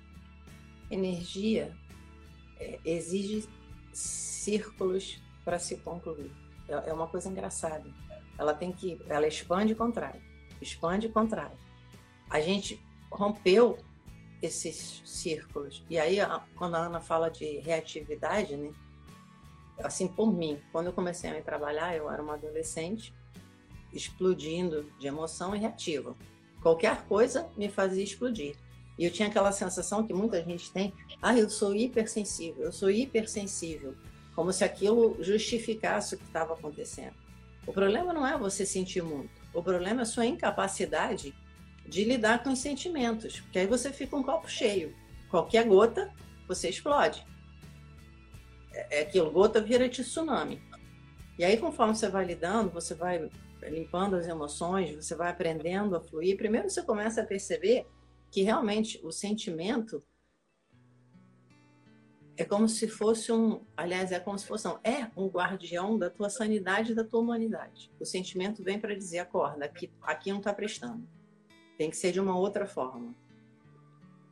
[0.91, 1.73] Energia
[2.57, 3.47] é, exige
[3.93, 6.31] círculos para se concluir.
[6.67, 7.89] É, é uma coisa engraçada.
[8.37, 10.21] Ela tem que, ela expande e contrai,
[10.61, 11.51] expande e contrai.
[12.29, 13.77] A gente rompeu
[14.41, 15.83] esses círculos.
[15.89, 16.17] E aí,
[16.55, 18.71] quando a Ana fala de reatividade, né?
[19.83, 23.13] Assim, por mim, quando eu comecei a me trabalhar, eu era uma adolescente
[23.93, 26.15] explodindo de emoção e reativa.
[26.61, 28.55] Qualquer coisa me fazia explodir.
[28.99, 32.91] E eu tinha aquela sensação que muita gente tem: ah, eu sou hipersensível, eu sou
[32.91, 33.95] hipersensível
[34.35, 37.13] como se aquilo justificasse o que estava acontecendo.
[37.65, 41.33] O problema não é você sentir muito, o problema é a sua incapacidade
[41.87, 44.93] de lidar com os sentimentos, porque aí você fica um copo cheio.
[45.29, 46.13] Qualquer gota,
[46.47, 47.25] você explode.
[48.73, 50.61] É, é aquilo, gota vira tsunami.
[51.37, 53.29] E aí, conforme você vai lidando, você vai
[53.63, 56.35] limpando as emoções, você vai aprendendo a fluir.
[56.35, 57.87] Primeiro, você começa a perceber
[58.31, 60.03] que realmente o sentimento
[62.37, 66.09] é como se fosse um, aliás, é como se fosse um, é um guardião da
[66.09, 67.91] tua sanidade e da tua humanidade.
[67.99, 71.05] O sentimento vem para dizer, acorda, aqui, aqui não está prestando.
[71.77, 73.13] Tem que ser de uma outra forma.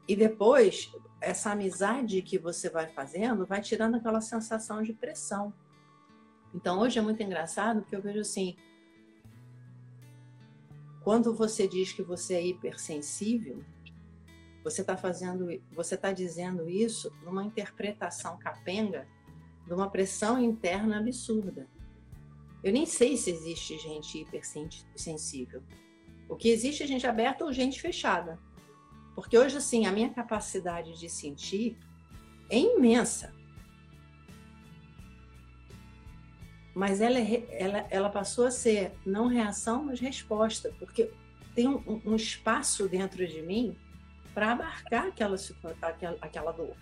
[0.07, 5.53] E depois, essa amizade que você vai fazendo vai tirando aquela sensação de pressão.
[6.53, 8.55] Então, hoje é muito engraçado porque eu vejo assim,
[11.03, 13.65] quando você diz que você é hipersensível,
[14.69, 19.07] você está fazendo, você está dizendo isso numa interpretação capenga
[19.65, 21.67] de uma pressão interna absurda.
[22.63, 25.63] Eu nem sei se existe gente hipersensível.
[26.27, 28.37] O que existe é gente aberta ou gente fechada.
[29.15, 31.77] Porque hoje, assim, a minha capacidade de sentir
[32.49, 33.33] é imensa.
[36.77, 41.09] mas ela, é, ela, ela passou a ser não reação, mas resposta, porque
[41.55, 43.75] tem um, um espaço dentro de mim
[44.37, 45.35] para abarcar aquela,
[45.81, 46.75] aquela, aquela dor.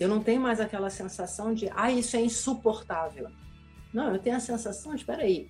[0.00, 3.30] Eu não tenho mais aquela sensação de, ah, isso é insuportável.
[3.94, 5.48] Não, eu tenho a sensação espera aí,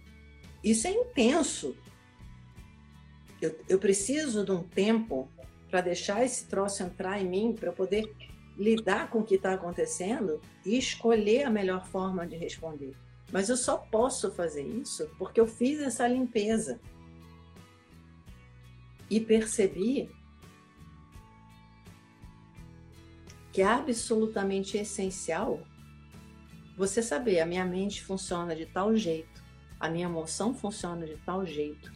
[0.63, 1.75] isso é intenso.
[3.41, 5.27] Eu, eu preciso de um tempo
[5.71, 8.15] para deixar esse troço entrar em mim, para eu poder
[8.59, 12.95] lidar com o que está acontecendo e escolher a melhor forma de responder.
[13.33, 16.79] Mas eu só posso fazer isso porque eu fiz essa limpeza.
[19.09, 20.11] E percebi
[23.53, 25.61] que é absolutamente essencial
[26.77, 29.43] você saber, a minha mente funciona de tal jeito,
[29.79, 31.93] a minha emoção funciona de tal jeito,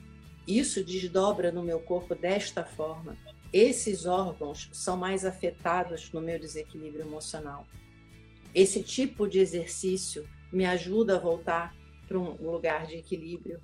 [0.46, 3.16] isso desdobra no meu corpo desta forma,
[3.52, 7.66] esses órgãos são mais afetados no meu desequilíbrio emocional.
[8.54, 11.74] Esse tipo de exercício me ajuda a voltar
[12.06, 13.60] para um lugar de equilíbrio.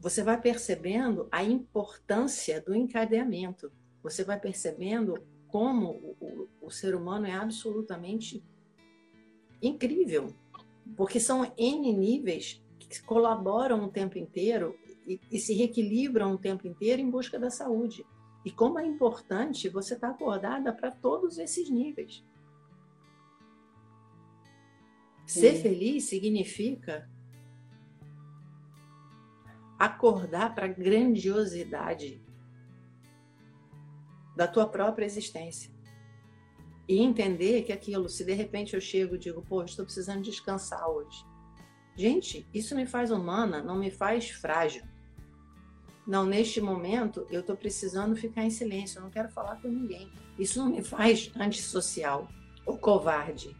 [0.00, 3.72] Você vai percebendo a importância do encadeamento.
[4.02, 5.14] Você vai percebendo
[5.48, 8.42] como o, o, ser humano é absolutamente
[9.62, 10.34] incrível,
[10.96, 16.66] porque são N níveis que colaboram o tempo inteiro e, e se reequilibram o tempo
[16.66, 18.04] inteiro em busca da saúde.
[18.44, 22.24] E como é importante você estar acordada para todos esses níveis.
[25.26, 27.08] Ser feliz significa
[29.78, 32.20] acordar para a grandiosidade
[34.38, 35.68] da tua própria existência.
[36.86, 40.88] E entender que aquilo, se de repente eu chego e digo, pô, estou precisando descansar
[40.88, 41.26] hoje.
[41.96, 44.84] Gente, isso me faz humana, não me faz frágil.
[46.06, 50.08] Não, neste momento eu estou precisando ficar em silêncio, eu não quero falar com ninguém.
[50.38, 52.28] Isso não me faz antissocial
[52.64, 53.56] ou covarde.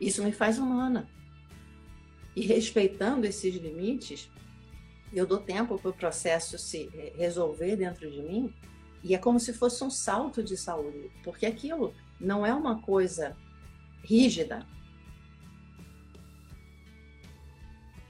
[0.00, 1.08] Isso me faz humana.
[2.34, 4.28] E respeitando esses limites,
[5.12, 8.52] eu dou tempo para o processo se resolver dentro de mim
[9.02, 13.36] e é como se fosse um salto de saúde, porque aquilo não é uma coisa
[14.02, 14.64] rígida.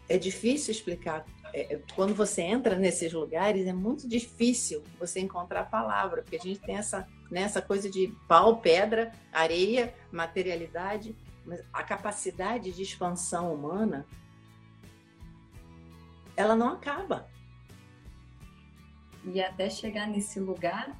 [0.09, 1.25] É difícil explicar.
[1.55, 6.37] É, é, quando você entra nesses lugares, é muito difícil você encontrar a palavra, porque
[6.37, 12.71] a gente tem essa, né, essa coisa de pau, pedra, areia, materialidade, mas a capacidade
[12.73, 14.07] de expansão humana,
[16.37, 17.32] ela não acaba
[19.25, 20.97] e até chegar nesse lugar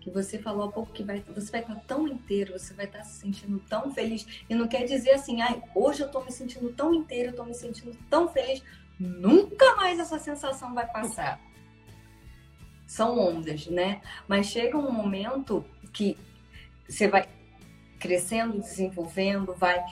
[0.00, 3.04] que você falou há pouco que vai, você vai estar tão inteiro, você vai estar
[3.04, 4.26] se sentindo tão feliz.
[4.50, 7.54] E não quer dizer assim, ai, hoje eu estou me sentindo tão inteiro, estou me
[7.54, 8.62] sentindo tão feliz.
[8.98, 11.40] Nunca mais essa sensação vai passar.
[12.84, 14.02] São ondas, né?
[14.26, 16.18] Mas chega um momento que
[16.88, 17.28] você vai
[18.00, 19.82] crescendo, desenvolvendo, vai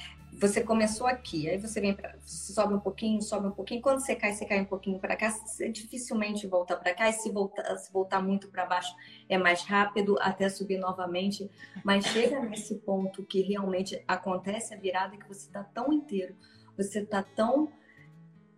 [0.41, 3.83] você começou aqui, aí você vem para, sobe um pouquinho, sobe um pouquinho.
[3.83, 5.31] Quando você cai, você cai um pouquinho para cá.
[5.31, 7.11] Você dificilmente volta para cá.
[7.11, 8.95] E se voltar, se voltar muito para baixo,
[9.29, 11.51] é mais rápido até subir novamente.
[11.85, 16.35] Mas chega nesse ponto que realmente acontece a virada que você está tão inteiro,
[16.75, 17.71] você está tão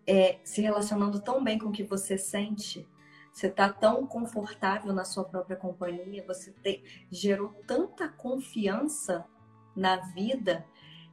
[0.06, 2.88] é, se relacionando tão bem com o que você sente.
[3.32, 9.26] Você está tão confortável na sua própria companhia, você te, gerou tanta confiança
[9.74, 10.64] na vida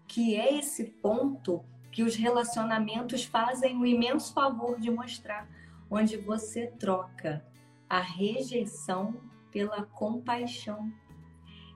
[0.10, 5.48] que é esse ponto que os relacionamentos fazem o imenso favor de mostrar,
[5.90, 7.46] onde você troca
[7.88, 10.92] a rejeição pela compaixão.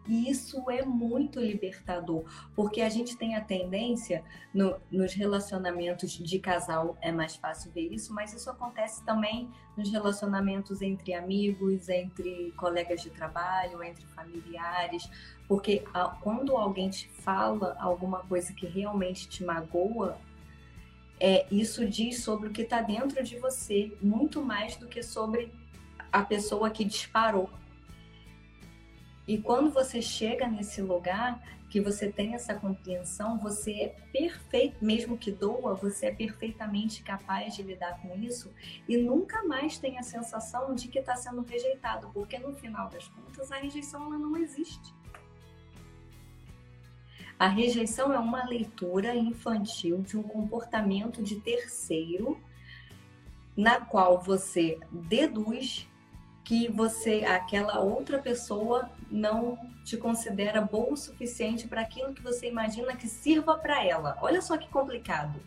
[0.06, 2.24] E isso é muito libertador,
[2.56, 7.94] porque a gente tem a tendência, no, nos relacionamentos de casal é mais fácil ver
[7.94, 15.10] isso, mas isso acontece também nos relacionamentos entre amigos, entre colegas de trabalho, entre familiares,
[15.48, 20.18] porque a, quando alguém te fala alguma coisa que realmente te magoa,
[21.18, 25.50] é, isso diz sobre o que está dentro de você, muito mais do que sobre
[26.12, 27.50] a pessoa que disparou.
[29.28, 31.42] E quando você chega nesse lugar,
[31.74, 37.56] que você tem essa compreensão, você é perfeito, mesmo que doa, você é perfeitamente capaz
[37.56, 38.54] de lidar com isso
[38.88, 43.08] e nunca mais tem a sensação de que está sendo rejeitado, porque no final das
[43.08, 44.94] contas a rejeição ela não existe.
[47.40, 52.40] A rejeição é uma leitura infantil de um comportamento de terceiro
[53.58, 55.88] na qual você deduz
[56.54, 62.48] que você, aquela outra pessoa, não te considera bom o suficiente para aquilo que você
[62.48, 64.20] imagina que sirva para ela.
[64.22, 65.42] Olha só que complicado.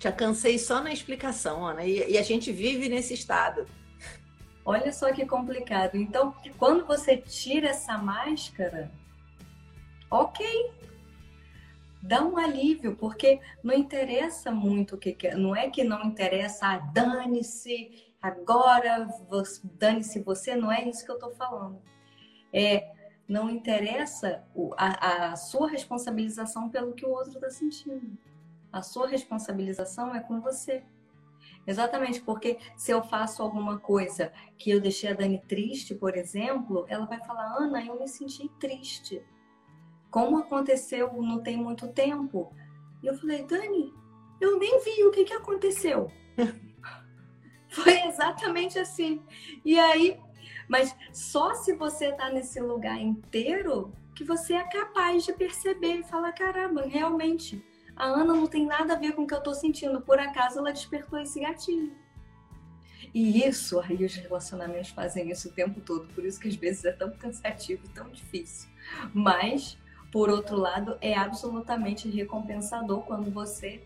[0.00, 3.64] Já cansei só na explicação, Ana, e, e a gente vive nesse estado.
[4.64, 5.94] Olha só que complicado.
[5.94, 8.90] Então, quando você tira essa máscara,
[10.10, 10.44] ok.
[12.02, 16.66] dá um alívio, porque não interessa muito o que, que não é que não interessa,
[16.66, 19.08] ah, dane-se, agora
[19.78, 21.80] dane-se você, não é isso que eu estou falando.
[22.52, 22.92] É,
[23.28, 24.42] não interessa
[24.76, 28.16] a, a sua responsabilização pelo que o outro está sentindo.
[28.72, 30.82] A sua responsabilização é com você.
[31.66, 36.86] Exatamente, porque se eu faço alguma coisa que eu deixei a Dani triste, por exemplo,
[36.88, 39.22] ela vai falar: Ana, eu me senti triste.
[40.10, 42.50] Como aconteceu não tem muito tempo.
[43.02, 43.92] E eu falei: Dani,
[44.40, 46.10] eu nem vi o que, que aconteceu.
[47.68, 49.20] Foi exatamente assim.
[49.64, 50.18] E aí,
[50.68, 56.02] mas só se você está nesse lugar inteiro que você é capaz de perceber e
[56.02, 57.64] falar: caramba, realmente,
[57.94, 60.00] a Ana não tem nada a ver com o que eu estou sentindo.
[60.00, 61.92] Por acaso ela despertou esse gatilho.
[63.14, 66.06] E isso, aí os relacionamentos fazem isso o tempo todo.
[66.14, 68.68] Por isso que às vezes é tão cansativo, tão difícil.
[69.14, 69.78] Mas,
[70.12, 73.82] por outro lado, é absolutamente recompensador quando você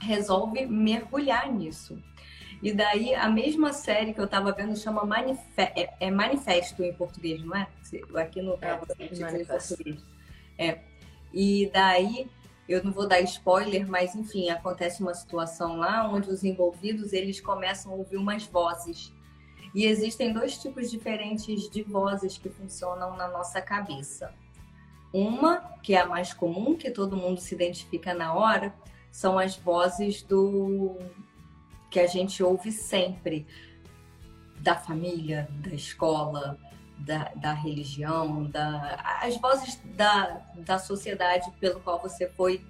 [0.00, 2.02] resolve mergulhar nisso.
[2.62, 6.92] E daí, a mesma série que eu tava vendo chama Manife é, é, Manifesto em
[6.92, 7.66] português, não é?
[8.16, 10.04] Aqui no é, em português.
[10.58, 10.78] É.
[11.32, 12.28] E daí,
[12.68, 17.40] eu não vou dar spoiler, mas enfim, acontece uma situação lá onde os envolvidos, eles
[17.40, 19.12] começam a ouvir umas vozes.
[19.74, 24.34] E existem dois tipos diferentes de vozes que funcionam na nossa cabeça.
[25.12, 28.74] Uma, que é a mais comum, que todo mundo se identifica na hora,
[29.10, 30.96] são as vozes do
[31.90, 33.46] que a gente ouve sempre
[34.58, 36.58] da família, da escola,
[36.98, 42.62] da, da religião, da, as vozes da, da sociedade pelo qual você foi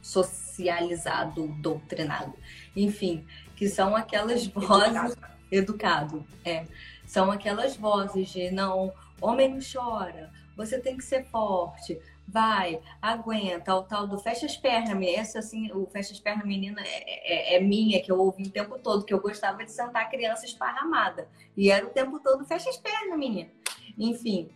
[0.00, 2.34] socializado, doutrinado.
[2.74, 5.16] Enfim, que são aquelas vozes.
[5.50, 6.66] Educado, é.
[7.06, 13.74] São aquelas vozes de não, homem não chora, você tem que ser forte, vai, aguenta,
[13.74, 17.56] o tal do fecha as pernas, essa assim, o fecha as pernas menina é, é,
[17.56, 20.44] é, minha, que eu ouvi o tempo todo, que eu gostava de sentar a criança
[20.44, 21.28] esparramada.
[21.56, 23.50] E era o tempo todo, fecha as pernas, minha.
[23.96, 24.48] Enfim.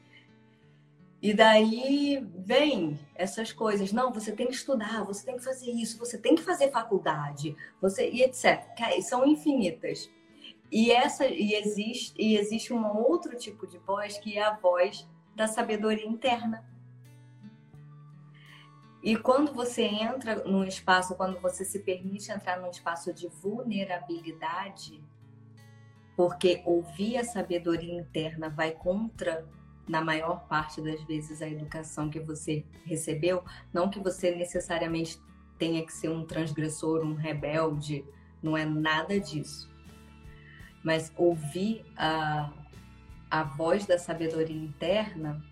[1.22, 5.98] E daí vem essas coisas, não, você tem que estudar, você tem que fazer isso,
[5.98, 8.64] você tem que fazer faculdade, você e etc.
[9.02, 10.10] São infinitas.
[10.72, 15.06] E essa e existe e existe um outro tipo de voz que é a voz
[15.34, 16.64] da sabedoria interna
[19.02, 25.02] e quando você entra num espaço, quando você se permite entrar num espaço de vulnerabilidade,
[26.14, 29.48] porque ouvir a sabedoria interna vai contra,
[29.88, 33.42] na maior parte das vezes, a educação que você recebeu,
[33.72, 35.18] não que você necessariamente
[35.58, 38.04] tenha que ser um transgressor, um rebelde,
[38.42, 39.70] não é nada disso.
[40.84, 42.52] Mas ouvir a,
[43.30, 45.42] a voz da sabedoria interna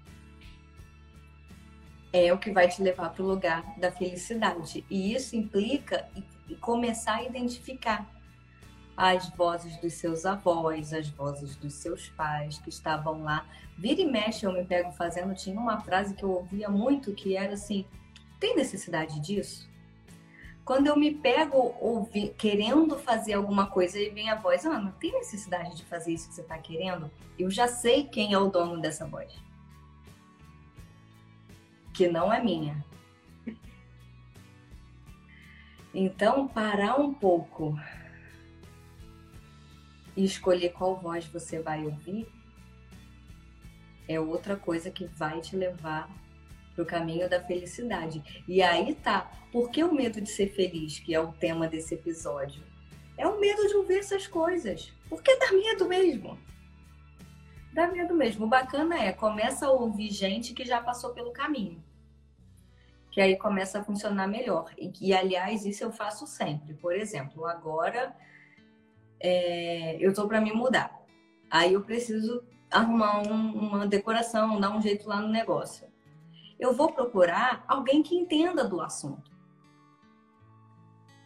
[2.12, 4.84] é o que vai te levar para o lugar da felicidade.
[4.88, 6.08] E isso implica
[6.60, 8.08] começar a identificar
[8.96, 13.46] as vozes dos seus avós, as vozes dos seus pais que estavam lá.
[13.76, 15.34] Vira e mexe, eu me pego fazendo.
[15.34, 17.84] Tinha uma frase que eu ouvia muito que era assim:
[18.40, 19.68] tem necessidade disso?
[20.64, 24.92] Quando eu me pego ouvi, querendo fazer alguma coisa e vem a voz, ah, não
[24.92, 28.48] tem necessidade de fazer isso que você está querendo, eu já sei quem é o
[28.48, 29.47] dono dessa voz
[31.98, 32.84] que não é minha.
[35.92, 37.76] Então, parar um pouco
[40.16, 42.28] e escolher qual voz você vai ouvir
[44.06, 46.08] é outra coisa que vai te levar
[46.72, 48.44] para o caminho da felicidade.
[48.46, 51.94] E aí tá, por que o medo de ser feliz, que é o tema desse
[51.94, 52.62] episódio?
[53.16, 54.92] É o medo de ouvir essas coisas.
[55.08, 56.38] Porque dá medo mesmo.
[57.72, 58.46] Dá medo mesmo.
[58.46, 61.87] O bacana é, começa a ouvir gente que já passou pelo caminho
[63.18, 64.72] que aí começa a funcionar melhor.
[64.78, 66.74] E, e aliás, isso eu faço sempre.
[66.74, 68.16] Por exemplo, agora
[69.18, 70.96] é, eu estou para me mudar.
[71.50, 75.88] Aí eu preciso arrumar um, uma decoração, dar um jeito lá no negócio.
[76.60, 79.32] Eu vou procurar alguém que entenda do assunto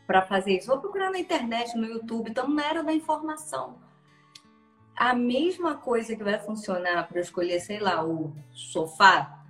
[0.07, 0.69] para fazer isso.
[0.69, 3.77] Vou procurar na internet, no YouTube, estamos na era da informação.
[4.97, 9.42] A mesma coisa que vai funcionar para escolher, sei lá, o sofá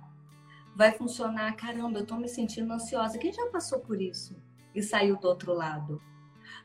[0.75, 1.55] vai funcionar.
[1.55, 3.17] Caramba, eu tô me sentindo ansiosa.
[3.17, 4.35] Quem já passou por isso
[4.73, 6.01] e saiu do outro lado?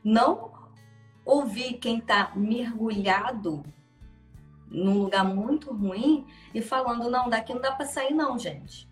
[0.03, 0.51] Não
[1.25, 3.63] ouvir quem tá mergulhado
[4.69, 8.87] num lugar muito ruim e falando, não, daqui não dá para sair, não, gente.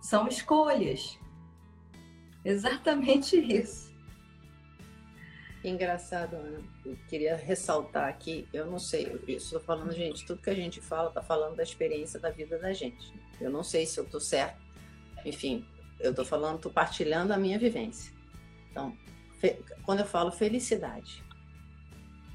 [0.00, 1.18] São escolhas.
[2.44, 3.87] Exatamente isso.
[5.64, 6.62] Engraçado, Ana.
[6.84, 11.08] Eu queria ressaltar aqui, eu não sei, estou falando, gente, tudo que a gente fala
[11.08, 13.12] está falando da experiência da vida da gente.
[13.40, 14.60] Eu não sei se eu estou certo.
[15.24, 15.66] Enfim,
[15.98, 18.12] eu estou falando, estou partilhando a minha vivência.
[18.70, 18.96] Então,
[19.84, 21.24] quando eu falo felicidade,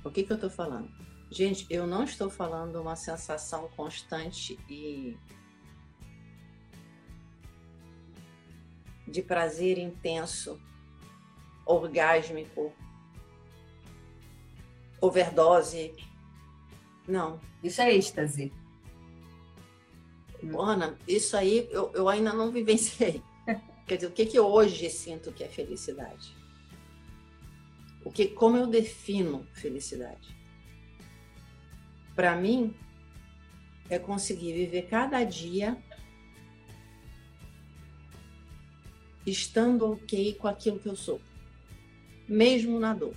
[0.04, 0.92] o que, que eu estou falando?
[1.32, 5.18] Gente, eu não estou falando uma sensação constante e
[9.08, 10.60] de prazer intenso,
[11.66, 12.74] orgásmico,
[15.04, 15.94] overdose.
[17.08, 17.40] Não.
[17.62, 18.54] Isso é êxtase.
[20.58, 23.22] Ana, isso aí eu, eu ainda não vivenciei.
[23.86, 26.36] Quer dizer, o que, que hoje sinto que é felicidade?
[28.04, 30.36] O que, como eu defino felicidade?
[32.16, 32.74] Para mim,
[33.90, 35.78] é conseguir viver cada dia
[39.26, 41.22] estando ok com aquilo que eu sou,
[42.28, 43.16] mesmo na dor.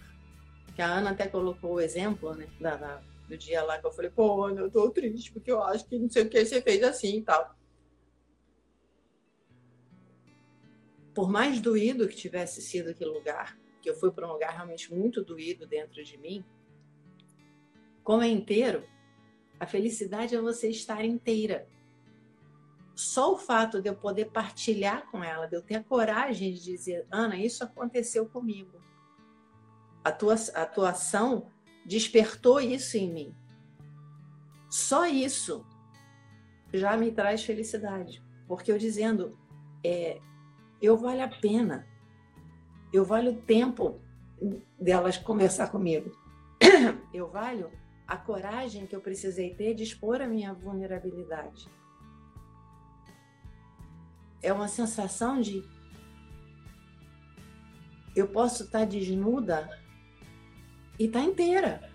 [0.77, 3.91] Que a Ana até colocou o exemplo, né, da, da, do dia lá que eu
[3.91, 6.61] falei, pô, Ana, eu tô triste porque eu acho que não sei o que você
[6.61, 7.57] fez assim e tal.
[11.15, 14.93] Por mais doído que tivesse sido aquele lugar, que eu fui para um lugar realmente
[14.93, 16.45] muito doído dentro de mim,
[18.05, 18.85] como é inteiro,
[19.59, 21.67] a felicidade é você estar inteira
[22.95, 26.63] só o fato de eu poder partilhar com ela, de eu ter a coragem de
[26.63, 28.86] dizer, Ana, isso aconteceu comigo.
[30.07, 31.51] A tua atuação
[31.85, 33.35] despertou isso em mim.
[34.71, 35.67] Só isso
[36.73, 39.37] já me traz felicidade, porque eu dizendo,
[39.83, 40.21] é,
[40.81, 41.87] eu vale a pena,
[42.93, 44.01] eu valho o tempo
[44.79, 46.13] delas conversar comigo,
[47.13, 47.71] eu valho
[48.07, 51.69] a coragem que eu precisei ter de expor a minha vulnerabilidade
[54.47, 55.65] é uma sensação de
[58.15, 59.69] eu posso estar desnuda
[60.99, 61.91] e tá inteira.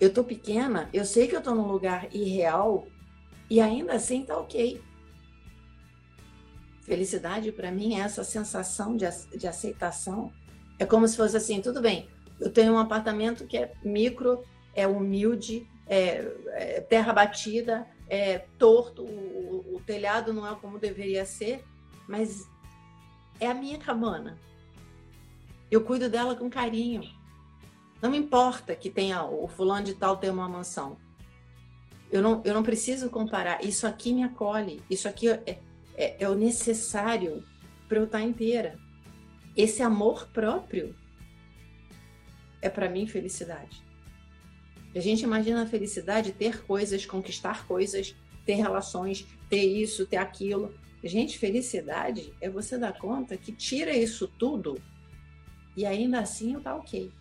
[0.00, 2.86] Eu tô pequena, eu sei que eu tô num lugar irreal
[3.48, 4.82] e ainda assim tá ok.
[6.82, 10.32] Felicidade para mim é essa sensação de, de aceitação.
[10.78, 12.08] É como se fosse assim, tudo bem,
[12.40, 14.42] eu tenho um apartamento que é micro,
[14.74, 21.24] é humilde, é, é terra batida, é torto, o, o telhado não é como deveria
[21.24, 21.64] ser,
[22.08, 22.46] mas
[23.40, 24.38] é a minha cabana.
[25.70, 27.02] Eu cuido dela com carinho.
[28.00, 30.96] Não me importa que tenha o fulano de tal ter uma mansão.
[32.12, 33.64] Eu não, eu não preciso comparar.
[33.64, 34.82] Isso aqui me acolhe.
[34.88, 35.58] Isso aqui é,
[35.96, 37.42] é, é o necessário
[37.88, 38.78] para eu estar inteira.
[39.56, 40.94] Esse amor próprio
[42.60, 43.82] é para mim felicidade.
[44.94, 48.14] A gente imagina a felicidade ter coisas, conquistar coisas,
[48.46, 50.72] ter relações, ter isso, ter aquilo.
[51.02, 54.80] Gente, felicidade é você dar conta que tira isso tudo
[55.76, 57.12] e ainda assim eu tá ok.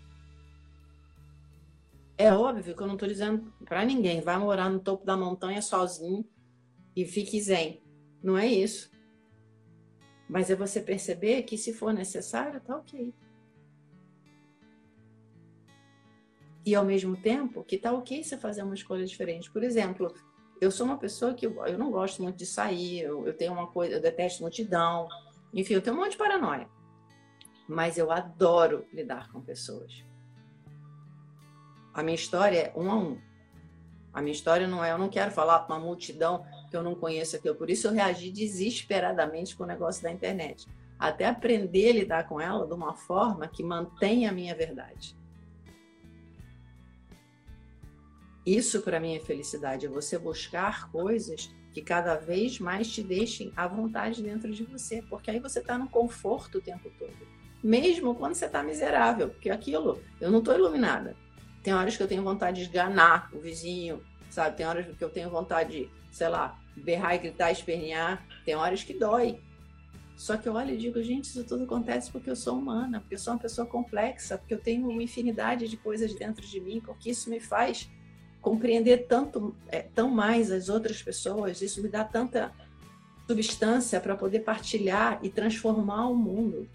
[2.17, 5.61] É óbvio que eu não estou dizendo para ninguém, vai morar no topo da montanha
[5.61, 6.25] sozinho
[6.95, 7.81] e fique zen.
[8.21, 8.91] Não é isso.
[10.29, 13.13] Mas é você perceber que se for necessário, tá ok.
[16.65, 19.51] e ao mesmo tempo que tá ok você fazer uma escolha diferente.
[19.51, 20.13] Por exemplo,
[20.61, 23.53] eu sou uma pessoa que eu, eu não gosto muito de sair, eu, eu, tenho
[23.53, 25.07] uma coisa, eu detesto multidão,
[25.53, 26.67] enfim, eu tenho um monte de paranoia.
[27.67, 30.03] Mas eu adoro lidar com pessoas.
[31.93, 33.21] A minha história é um a um.
[34.13, 36.93] A minha história não é, eu não quero falar para uma multidão que eu não
[36.93, 37.55] conheço aquilo.
[37.55, 40.67] Por isso eu reagi desesperadamente com o negócio da internet.
[40.99, 45.17] Até aprender a lidar com ela de uma forma que mantenha a minha verdade.
[48.45, 53.51] Isso para mim é felicidade, é você buscar coisas que cada vez mais te deixem
[53.55, 57.32] à vontade dentro de você, porque aí você está no conforto o tempo todo.
[57.63, 61.15] Mesmo quando você está miserável, porque aquilo, eu não estou iluminada.
[61.63, 64.57] Tem horas que eu tenho vontade de esganar o vizinho, sabe?
[64.57, 68.25] Tem horas que eu tenho vontade de, sei lá, berrar e gritar, espernear.
[68.43, 69.39] Tem horas que dói.
[70.17, 73.15] Só que eu olho e digo, gente, isso tudo acontece porque eu sou humana, porque
[73.15, 76.81] eu sou uma pessoa complexa, porque eu tenho uma infinidade de coisas dentro de mim,
[76.81, 77.89] porque isso me faz
[78.41, 82.51] compreender tanto, é, tão mais as outras pessoas, isso me dá tanta
[83.25, 86.69] substância para poder partilhar e transformar o mundo.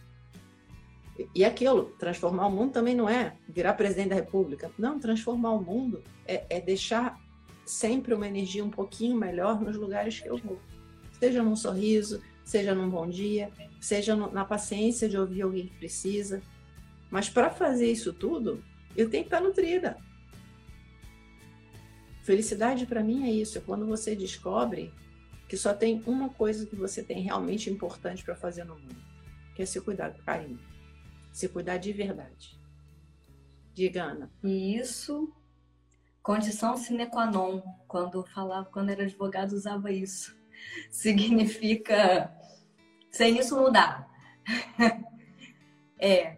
[1.35, 4.71] E aquilo, transformar o mundo também não é virar presidente da República.
[4.79, 7.19] Não, transformar o mundo é, é deixar
[7.66, 10.59] sempre uma energia um pouquinho melhor nos lugares que eu vou.
[11.19, 13.51] Seja num sorriso, seja num bom dia,
[13.81, 16.41] seja no, na paciência de ouvir alguém que precisa.
[17.11, 18.62] Mas para fazer isso tudo,
[18.97, 19.97] eu tenho que estar nutrida.
[22.23, 24.93] Felicidade para mim é isso, é quando você descobre
[25.49, 29.03] que só tem uma coisa que você tem realmente importante para fazer no mundo,
[29.55, 30.59] que é se cuidar com carinho.
[31.33, 32.59] Se cuidar de verdade.
[33.72, 34.31] Diga, Ana.
[34.43, 35.33] E isso,
[36.22, 37.62] condição sine qua non.
[37.87, 40.37] Quando falava, quando era advogado, usava isso.
[40.91, 42.35] Significa
[43.11, 44.07] sem isso não dá.
[45.99, 46.37] é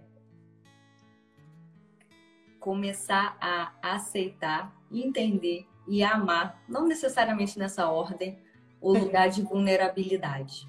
[2.59, 8.39] começar a aceitar, entender e amar, não necessariamente nessa ordem,
[8.81, 10.69] o lugar de vulnerabilidade.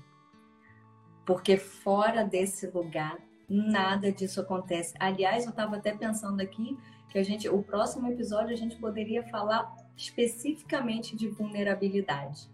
[1.25, 3.19] Porque fora desse lugar,
[3.51, 4.93] nada disso acontece.
[4.97, 6.77] Aliás, eu estava até pensando aqui
[7.09, 12.49] que a gente, o próximo episódio a gente poderia falar especificamente de vulnerabilidade.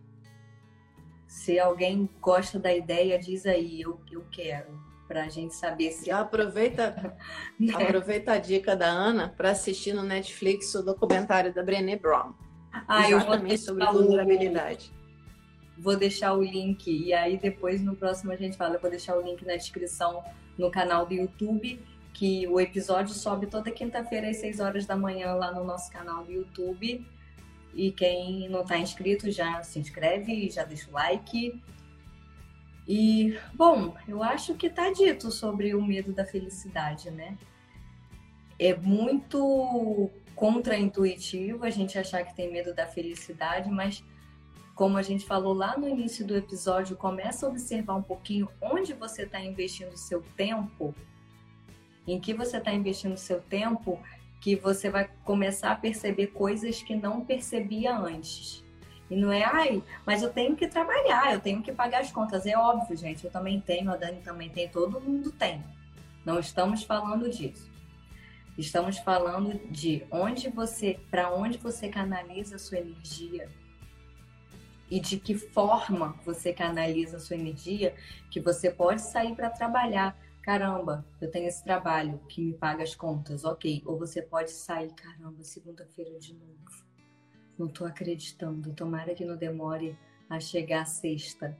[1.28, 6.10] Se alguém gosta da ideia, diz aí, eu, eu quero, para a gente saber se.
[6.10, 7.16] Aproveita,
[7.60, 7.74] né?
[7.76, 12.34] aproveita a dica da Ana para assistir no Netflix o documentário da Brené Brown.
[12.88, 14.91] Ah, exatamente sobre vulnerabilidade.
[15.78, 18.76] Vou deixar o link e aí depois no próximo a gente fala.
[18.76, 20.24] Eu vou deixar o link na descrição
[20.58, 21.80] no canal do YouTube,
[22.14, 26.24] que o episódio sobe toda quinta-feira às 6 horas da manhã lá no nosso canal
[26.24, 27.05] do YouTube.
[27.74, 31.62] E quem não está inscrito já se inscreve, já deixa o like.
[32.88, 37.38] E, bom, eu acho que está dito sobre o medo da felicidade, né?
[38.58, 44.03] É muito contraintuitivo a gente achar que tem medo da felicidade, mas
[44.78, 48.93] como a gente falou lá no início do episódio, começa a observar um pouquinho onde
[48.93, 50.93] você está investindo o seu tempo,
[52.07, 53.99] em que você está investindo o seu tempo,
[54.39, 58.63] que você vai começar a perceber coisas que não percebia antes.
[59.09, 62.45] E não é, ai, mas eu tenho que trabalhar, eu tenho que pagar as contas.
[62.45, 65.63] É óbvio, gente, eu também tenho, a Dani também tem, todo mundo tem.
[66.23, 67.67] Não estamos falando disso.
[68.55, 73.49] Estamos falando de onde você, para onde você canaliza a sua energia
[74.89, 77.95] e de que forma você canaliza a sua energia,
[78.31, 80.17] que você pode sair para trabalhar.
[80.41, 83.83] Caramba, eu tenho esse trabalho que me paga as contas, ok.
[83.85, 86.55] Ou você pode sair, caramba, segunda-feira de novo.
[87.57, 89.97] Não estou acreditando, tomara que não demore
[90.29, 91.57] a chegar a sexta.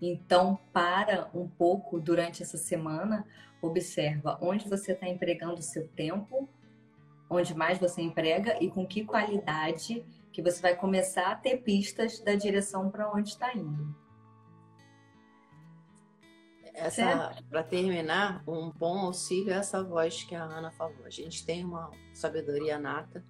[0.00, 3.26] Então, para um pouco durante essa semana,
[3.60, 6.48] observa onde você está empregando o seu tempo,
[7.28, 12.18] onde mais você emprega e com que qualidade que você vai começar a ter pistas
[12.20, 13.94] da direção para onde está indo.
[16.74, 21.04] Essa, para terminar, um bom auxílio é essa voz que a Ana falou.
[21.04, 23.22] A gente tem uma sabedoria nata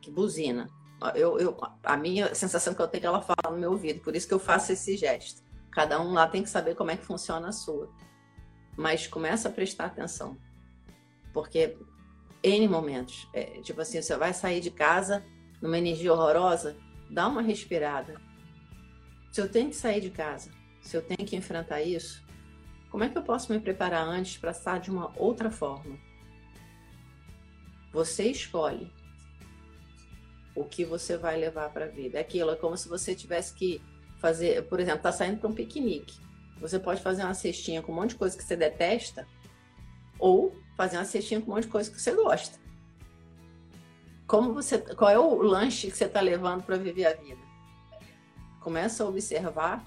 [0.00, 0.66] que buzina.
[1.14, 4.00] Eu, eu, a minha sensação que eu tenho é que ela fala no meu ouvido,
[4.00, 5.42] por isso que eu faço esse gesto.
[5.70, 7.90] Cada um lá tem que saber como é que funciona a sua.
[8.76, 10.36] Mas começa a prestar atenção.
[11.32, 11.76] Porque
[12.42, 13.28] N momentos.
[13.32, 15.24] É, tipo assim, você vai sair de casa
[15.60, 16.76] numa energia horrorosa,
[17.10, 18.20] dá uma respirada.
[19.32, 20.50] Se eu tenho que sair de casa,
[20.82, 22.22] se eu tenho que enfrentar isso,
[22.90, 25.96] como é que eu posso me preparar antes para estar de uma outra forma?
[27.92, 28.90] Você escolhe
[30.54, 32.18] o que você vai levar para a vida.
[32.18, 33.80] É aquilo, é como se você tivesse que
[34.18, 36.18] fazer, por exemplo, tá saindo para um piquenique.
[36.60, 39.26] Você pode fazer uma cestinha com um monte de coisa que você detesta
[40.18, 42.58] ou fazer uma cestinha com um monte de coisa que você gosta.
[44.30, 47.40] Como você, qual é o lanche que você está levando para viver a vida?
[48.60, 49.82] Começa a observar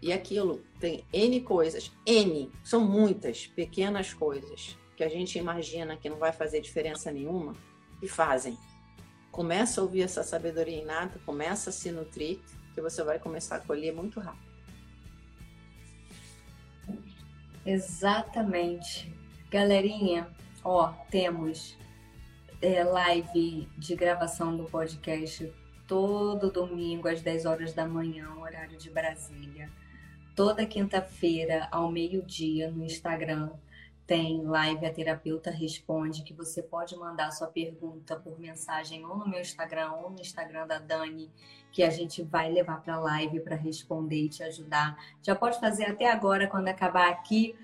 [0.00, 6.08] e aquilo tem N coisas, N, são muitas pequenas coisas que a gente imagina que
[6.08, 7.54] não vai fazer diferença nenhuma
[8.00, 8.56] e fazem.
[9.30, 12.38] Começa a ouvir essa sabedoria inata, começa a se nutrir,
[12.74, 14.48] que você vai começar a colher muito rápido.
[17.66, 19.12] Exatamente.
[19.50, 20.26] Galerinha,
[20.64, 21.76] ó, temos
[22.64, 25.52] é, live de gravação do podcast
[25.86, 29.70] todo domingo às 10 horas da manhã, horário de Brasília.
[30.34, 33.50] Toda quinta-feira ao meio-dia no Instagram
[34.06, 39.28] tem live a terapeuta responde que você pode mandar sua pergunta por mensagem ou no
[39.28, 41.30] meu Instagram ou no Instagram da Dani,
[41.70, 44.96] que a gente vai levar para a live para responder e te ajudar.
[45.22, 47.54] Já pode fazer até agora quando acabar aqui.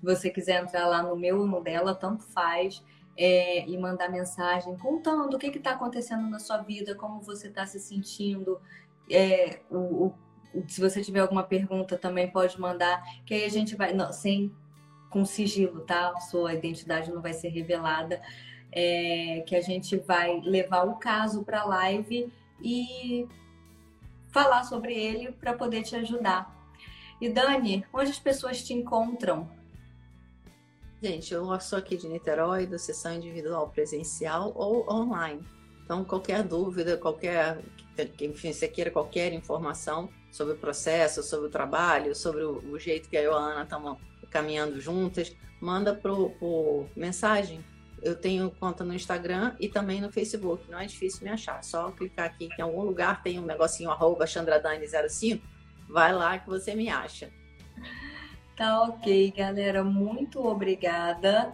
[0.00, 2.82] Se você quiser entrar lá no meu ou no dela, tanto faz
[3.18, 7.66] é, e mandar mensagem contando o que está acontecendo na sua vida, como você está
[7.66, 8.60] se sentindo.
[9.10, 10.14] É, o, o,
[10.68, 14.54] se você tiver alguma pergunta também pode mandar, que aí a gente vai, não, sem
[15.10, 16.14] com sigilo, tá?
[16.20, 18.22] Sua identidade não vai ser revelada.
[18.70, 22.30] É, que a gente vai levar o caso para a live
[22.62, 23.26] e
[24.28, 26.54] falar sobre ele para poder te ajudar.
[27.18, 29.48] E Dani, onde as pessoas te encontram?
[31.00, 35.40] Gente, eu sou aqui de Niterói, do sessão individual presencial ou online.
[35.84, 37.62] Então, qualquer dúvida, qualquer,
[38.20, 43.08] enfim, se queira qualquer informação sobre o processo, sobre o trabalho, sobre o, o jeito
[43.08, 47.64] que eu e a Ana estamos tá caminhando juntas, manda pro, pro mensagem.
[48.02, 50.68] Eu tenho conta no Instagram e também no Facebook.
[50.68, 51.62] Não é difícil me achar.
[51.62, 55.40] Só clicar aqui que em algum lugar tem um negocinho arroba chandradani05.
[55.88, 57.30] Vai lá que você me acha.
[58.58, 59.84] Tá ok, galera.
[59.84, 61.52] Muito obrigada.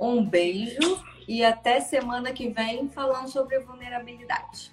[0.00, 4.71] Um beijo e até semana que vem falando sobre vulnerabilidade.